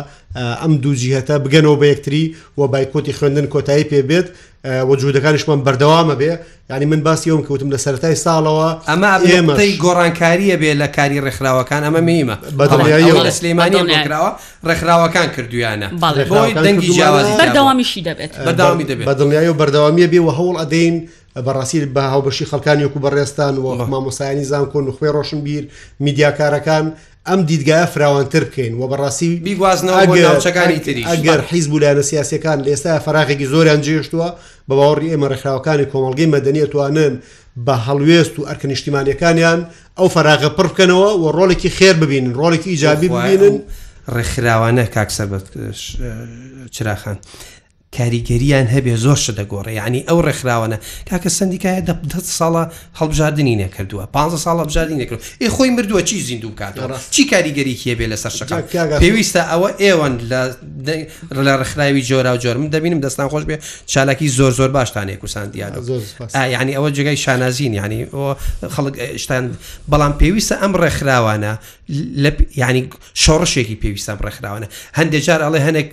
ئەم 0.62 0.72
دووجیهەتە 0.82 1.36
بگەنەوە 1.44 1.76
بە 1.80 1.86
یەکتری 1.92 2.24
و 2.58 2.60
بایکۆتی 2.72 3.16
خوێندن 3.18 3.46
کۆتایی 3.54 3.88
پێبێت 3.92 4.26
وجودەکانیشمان 4.64 5.64
بەردەوامە 5.66 6.14
بێ 6.20 6.32
ینی 6.70 6.84
من 6.86 7.00
باسیەوەم 7.06 7.42
کەوتم 7.48 7.70
لە 7.74 7.78
سەرای 7.84 8.16
ساڵەوە 8.24 8.70
ئەمە 8.88 9.12
ئێمەی 9.26 9.78
گۆڕانکاریە 9.84 10.56
بێ 10.60 10.72
لە 10.82 10.86
کاری 10.96 11.20
ڕێکخراوەکان 11.26 11.82
ئەمە 11.86 12.00
میمە 12.08 12.36
بە 12.58 12.64
سلمانیراوە 13.38 14.30
ڕێکخراوەکان 14.68 15.28
کردویانە 15.34 15.88
دەنگی 16.66 16.90
جیاوازی 16.96 17.32
بەردەوامیشی 17.40 18.00
دەبێت 18.08 18.30
بەدامی 18.48 18.84
دەبێت 18.90 19.06
بەدڵنیایی 19.08 19.50
و 19.52 19.58
بەردەوامیە 19.60 20.06
بێ 20.12 20.20
و 20.26 20.30
هەوڵ 20.38 20.54
ئەدەین 20.60 20.96
بەڕاستی 21.46 21.86
بە 21.94 22.00
هاوبەشی 22.12 22.46
خەکانی 22.50 22.84
وەکو 22.86 22.98
بەڕێستان 23.04 23.54
و 23.62 23.66
مامۆسایانی 23.92 24.44
زان 24.50 24.66
کۆن 24.72 24.84
و 24.88 24.92
خوێ 24.96 25.10
ڕۆشن 25.16 25.40
بیر 25.46 25.64
میدیاکارەکان 26.04 26.84
ئەم 27.28 27.46
دیدگایە 27.46 27.86
فراوانتر 27.88 28.44
بکەین 28.44 28.72
و 28.74 28.88
بەڕاستی 28.88 29.36
بیگوازنەوەچەکانی 29.48 30.78
تری 30.84 31.02
ئەگەر 31.06 31.40
حیز 31.52 31.68
بولانە 31.68 32.02
سیاسەکان 32.10 32.62
لە 32.64 32.68
ئێستا 32.72 32.98
فراغێکی 33.04 33.46
زۆریان 33.52 33.80
جێشتووە 33.86 34.28
بە 34.68 34.74
باوەڕی 34.78 35.10
ئێمە 35.12 35.28
ڕێکخراوەکانی 35.32 35.84
کۆمەلگەی 35.92 36.30
مەدەنیێتوانن 36.34 37.14
بە 37.66 37.74
هەڵوێست 37.86 38.34
و 38.38 38.46
ئەرکە 38.48 38.66
نیشتیمانەکانیان 38.72 39.60
ئەو 39.98 40.08
فراغە 40.16 40.48
پڕ 40.56 40.66
بکەنەوە 40.70 41.10
و 41.20 41.24
ڕۆڵێکی 41.38 41.70
خێر 41.76 41.94
ببینن 42.02 42.32
ڕۆڵێکی 42.40 42.68
ئیجابی 42.72 43.08
ببینن 43.08 43.56
ڕێکخراوانە 44.14 44.84
کاکسە 44.94 45.24
بە 45.30 45.38
چراخان. 46.74 47.18
کاریگەریان 47.96 48.66
هەبێ 48.74 48.94
زۆر 49.04 49.18
شە 49.24 49.32
دەگۆڕێ 49.38 49.72
ینی 49.80 50.00
ئەو 50.08 50.18
ڕێکخراوانە 50.26 50.76
کاکە 51.08 51.30
سندیکایە 51.38 51.80
دە 52.12 52.20
ساڵە 52.38 52.62
هەڵبژاردننی 53.00 53.54
نەکردووە 53.64 54.04
پ 54.14 54.16
ساڵ 54.44 54.56
هەبژاردی 54.62 54.98
نەکرد 55.02 55.20
ئێ 55.42 55.48
خۆی 55.56 55.70
مردووە 55.76 56.00
چی 56.08 56.20
زیندوو 56.28 56.52
کاتەوە 56.60 56.94
چی 57.14 57.22
کاریگەری 57.32 57.74
هەبێ 57.84 58.06
لەسەر 58.12 58.32
شەکە 58.38 58.58
پێویستە 59.02 59.40
ئەوە 59.50 59.68
ئێوەن 59.84 60.14
لە 61.46 61.52
ڕخراوی 61.60 62.02
جۆرا 62.08 62.32
و 62.34 62.38
جۆرم 62.44 62.62
دەبینم 62.76 63.00
دەستان 63.06 63.28
خۆش 63.32 63.44
بێ 63.48 63.56
چالاکی 63.92 64.28
زۆر 64.38 64.52
زۆر 64.58 64.70
باشتانێ 64.78 65.14
کوسان 65.20 65.46
دییانە 65.54 65.78
ینی 66.54 66.72
ئەوە 66.78 66.88
جگای 66.96 67.16
شانازین 67.24 67.72
ینی 67.80 68.00
خەڵک 68.74 68.94
شتان 69.22 69.44
بەڵام 69.90 70.12
پێویستە 70.20 70.54
ئەم 70.62 70.72
ڕێکخراوانە 70.82 71.52
ینی 72.68 72.82
شۆڕشێکی 73.24 73.76
پێویستە 73.82 74.10
ڕێکخراوانە 74.26 74.68
هەندێک 74.98 75.22
جار 75.26 75.40
ئەڵێ 75.46 75.60
هەنێک 75.68 75.90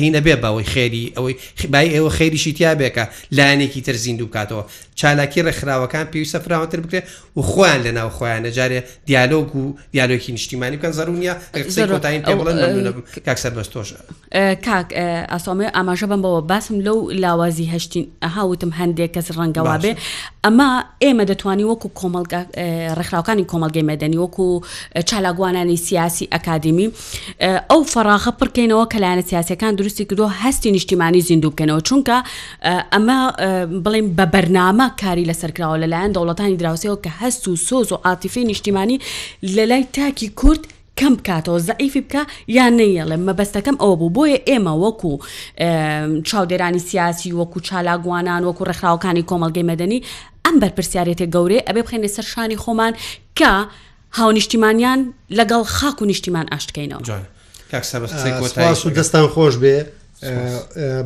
هینە 0.00 0.20
بێ 0.26 0.36
باەوەی 0.42 0.66
خێری 0.72 1.04
ئەوەی 1.16 1.34
خبای 1.60 1.88
ئێوە 1.94 2.10
خێریشی 2.16 2.52
تیا 2.58 2.74
بێکە 2.78 3.04
لایەنێکی 3.36 3.80
تر 3.86 3.94
زیند 4.02 4.20
بکاتەوە 4.26 4.62
چالاکی 4.94 5.42
ڕێکخراوەکان 5.46 6.06
پێویستە 6.12 6.38
فراوانتر 6.44 6.80
بکرێ 6.80 7.02
و 7.36 7.42
خۆیان 7.42 7.80
لەناو 7.86 8.10
خۆیان 8.18 8.42
نەجارێ 8.46 8.80
دیالۆگ 9.08 9.50
و 9.56 9.64
دیالۆکی 9.94 10.32
نیشتیمانی 10.36 10.76
بکەن 10.76 10.92
زەرونیە 10.98 11.34
کاکسەر 13.26 13.52
بەستۆشە 13.58 13.98
کاک 14.66 14.88
ئاسامێ 15.32 15.66
ئاماژە 15.76 16.06
بم 16.10 16.20
بەوە 16.24 16.42
باسم 16.50 16.80
لەو 16.86 16.96
لاوازی 17.22 17.66
هەشتین 17.76 18.04
هاوتم 18.28 18.70
هەندێک 18.80 19.10
کەس 19.16 19.28
ڕەنگەوا 19.36 19.74
بێ 19.84 19.92
ئەمە 20.46 20.68
ئێمە 21.04 21.24
دەتوانانی 21.30 21.64
وەکو 21.70 21.88
کۆمەلگا 22.00 22.40
ڕێکخراوەکانی 22.98 23.44
کۆمەلگەی 23.52 23.84
مەدەنی 23.90 24.18
وەکو 24.24 24.46
چالاگوانانی 25.08 25.76
سیاسی 25.88 26.24
ئەکادمی 26.34 26.86
ئەو 27.70 27.80
فەراخە 27.92 28.32
پڕکەینەوە 28.38 28.84
کە 28.92 28.98
لایەنە 29.02 29.24
سیاسی 29.30 29.51
کەسەکان 29.54 29.74
دروستی 29.76 30.04
کردو 30.04 30.28
هەستی 30.42 30.66
نیشتیمانی 30.70 31.20
زیندوو 31.20 31.50
بکەنەوە 31.52 31.82
چونکە 31.88 32.18
ئەمە 32.94 33.18
بڵێم 33.84 34.06
بە 34.18 34.24
بەرنامە 34.34 34.86
کاری 35.00 35.24
لە 35.30 35.32
سەرکراوە 35.42 35.76
لەلایەن 35.82 36.12
دەوڵەتانی 36.16 36.58
دراوسەوە 36.60 36.96
کە 37.04 37.10
هەست 37.20 37.48
و 37.48 37.56
سۆز 37.68 37.92
و 37.92 37.94
عاتیفی 38.04 38.44
نیشتیمانی 38.44 38.98
لە 39.44 39.62
لای 39.70 39.86
تاکی 39.92 40.28
کورد 40.28 40.60
کەم 41.00 41.12
بکاتەوە 41.18 41.58
زعیفی 41.58 42.04
بکە 42.08 42.20
یان 42.48 42.74
نەیەڵێ 42.80 43.16
مەبەستەکەم 43.28 43.76
ئەوە 43.82 43.96
بوو 44.00 44.12
بۆیە 44.16 44.38
ئێمە 44.48 44.74
وەکو 44.84 45.12
چاودێرانی 46.28 46.80
سیاسی 46.88 47.32
وەکو 47.40 47.58
چالاگوانان 47.68 48.42
وەکو 48.48 48.62
ڕخراوەکانی 48.70 49.22
کۆمەلگەی 49.30 49.64
مەدەنی 49.70 49.98
ئەم 50.44 50.56
بەرپسیارێتی 50.62 51.26
گەورەی 51.34 51.62
ئەبێ 51.68 51.82
بخێنێ 51.86 52.08
سەر 52.16 52.24
شانی 52.32 52.56
خۆمان 52.62 52.92
کە 53.38 53.50
هاونیشتیمانیان 54.18 55.00
لەگەڵ 55.38 55.62
خاک 55.76 55.98
و 56.02 56.04
نیشتیمان 56.10 56.46
ئاشتکەینەوە. 56.52 57.02
کاکسەبەست 57.72 58.86
و 58.86 58.90
دەستان 58.98 59.26
خۆش 59.34 59.54
بێ 59.62 59.76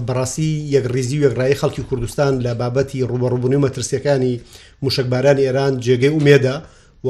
بەڕاستی 0.06 0.48
یەک 0.74 0.84
ریزی 0.94 1.20
وێکڕایی 1.22 1.58
خەڵکی 1.60 1.82
کوردستان 1.88 2.32
لە 2.46 2.52
بابەتی 2.60 3.04
ڕوبەڕوبوونی 3.10 3.62
مەترسیەکانی 3.64 4.34
موشکباران 4.82 5.38
ئێران 5.44 5.72
جێگەی 5.84 6.12
ومێدا 6.16 6.56
و 7.06 7.08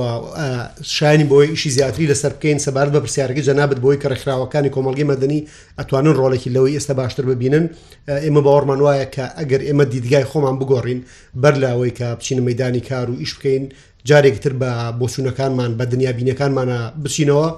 شانی 0.96 1.26
بۆی 1.30 1.46
ئیشی 1.52 1.70
زیاتری 1.76 2.10
لەسەر 2.12 2.32
بکەین 2.36 2.58
سەبارەت 2.66 2.92
بە 2.94 3.00
پرسیارگە 3.04 3.42
جەنابەت 3.48 3.78
بۆی 3.84 3.98
کە 4.02 4.06
ڕێکخراوەکانی 4.12 4.72
کۆمەلگی 4.74 5.08
مەدەنی 5.12 5.40
ئەتوانن 5.78 6.14
ڕۆڵێکی 6.20 6.50
لەوەی 6.54 6.74
ئێستا 6.78 6.94
باشتر 7.00 7.24
ببینن 7.32 7.64
ئێمە 8.24 8.40
باوەڕمان 8.46 8.80
وایە 8.86 9.06
کە 9.14 9.24
ئەگەر 9.38 9.60
ئێمە 9.68 9.84
دیدگای 9.94 10.24
خۆمان 10.30 10.56
بگۆڕین 10.60 11.00
بەر 11.42 11.54
لاوەی 11.62 11.92
کە 11.98 12.06
بچینە 12.18 12.42
مەدانی 12.48 12.82
کار 12.88 13.06
و 13.10 13.14
ئیش 13.22 13.32
بکەین 13.36 13.64
جارێکتر 14.08 14.52
بە 14.60 14.70
بۆسوونەکانمان 15.00 15.70
بە 15.78 15.84
دنیا 15.92 16.12
بینەکانمانە 16.18 16.78
بچینەوە 17.02 17.48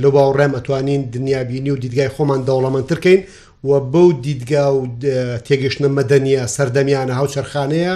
لە 0.00 0.04
باوەڕێم 0.10 0.54
ئەتوانین 0.56 1.02
دنیابینی 1.14 1.70
و 1.70 1.76
دیدگای 1.76 2.08
خۆمان 2.08 2.44
دەوڵەمەندترکەین 2.48 3.20
و 3.64 3.70
بەو 3.92 4.12
دیدگا 4.22 4.66
و 4.76 4.86
تێگەشتە 5.46 5.84
مەدەنیە 5.98 6.42
سەردەمیانە 6.56 7.12
هاو 7.18 7.26
چرخانەیە 7.34 7.94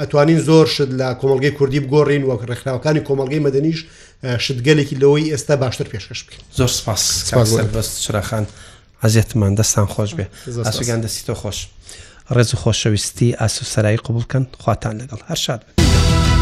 ئەتوانین 0.00 0.38
زۆر 0.48 0.66
شت 0.74 0.90
لە 1.00 1.08
کۆمەلگەی 1.20 1.50
کوردی 1.58 1.80
بگۆڕین 1.84 2.24
وەک 2.28 2.42
ڕێکخراوەکانی 2.50 3.00
کۆمەلگەی 3.08 3.40
مەدەنیش 3.46 3.78
شتگەلێکی 4.44 4.96
لەوەی 5.02 5.30
ئێستا 5.32 5.54
باشتر 5.62 5.86
پێشکەش 5.92 6.20
بکەین 6.26 6.42
زۆر 6.58 6.68
سپاس 6.78 7.02
بەست 7.74 8.00
چراخان 8.04 8.46
حەزیێتمان 9.02 9.54
دەستان 9.58 9.86
خۆش 9.94 10.10
بێ 10.16 10.26
ئاسوگان 10.66 11.00
دەستیتۆ 11.04 11.34
خۆش 11.42 11.58
ڕێز 12.34 12.50
و 12.54 12.56
خۆشەویستی 12.62 13.28
ئاسوسەرایی 13.40 14.00
قوبولکەن 14.04 14.44
خواتان 14.62 14.94
لەگەڵ 15.00 15.20
هەر 15.30 15.36
شاد 15.44 15.60
بێت. 15.76 16.37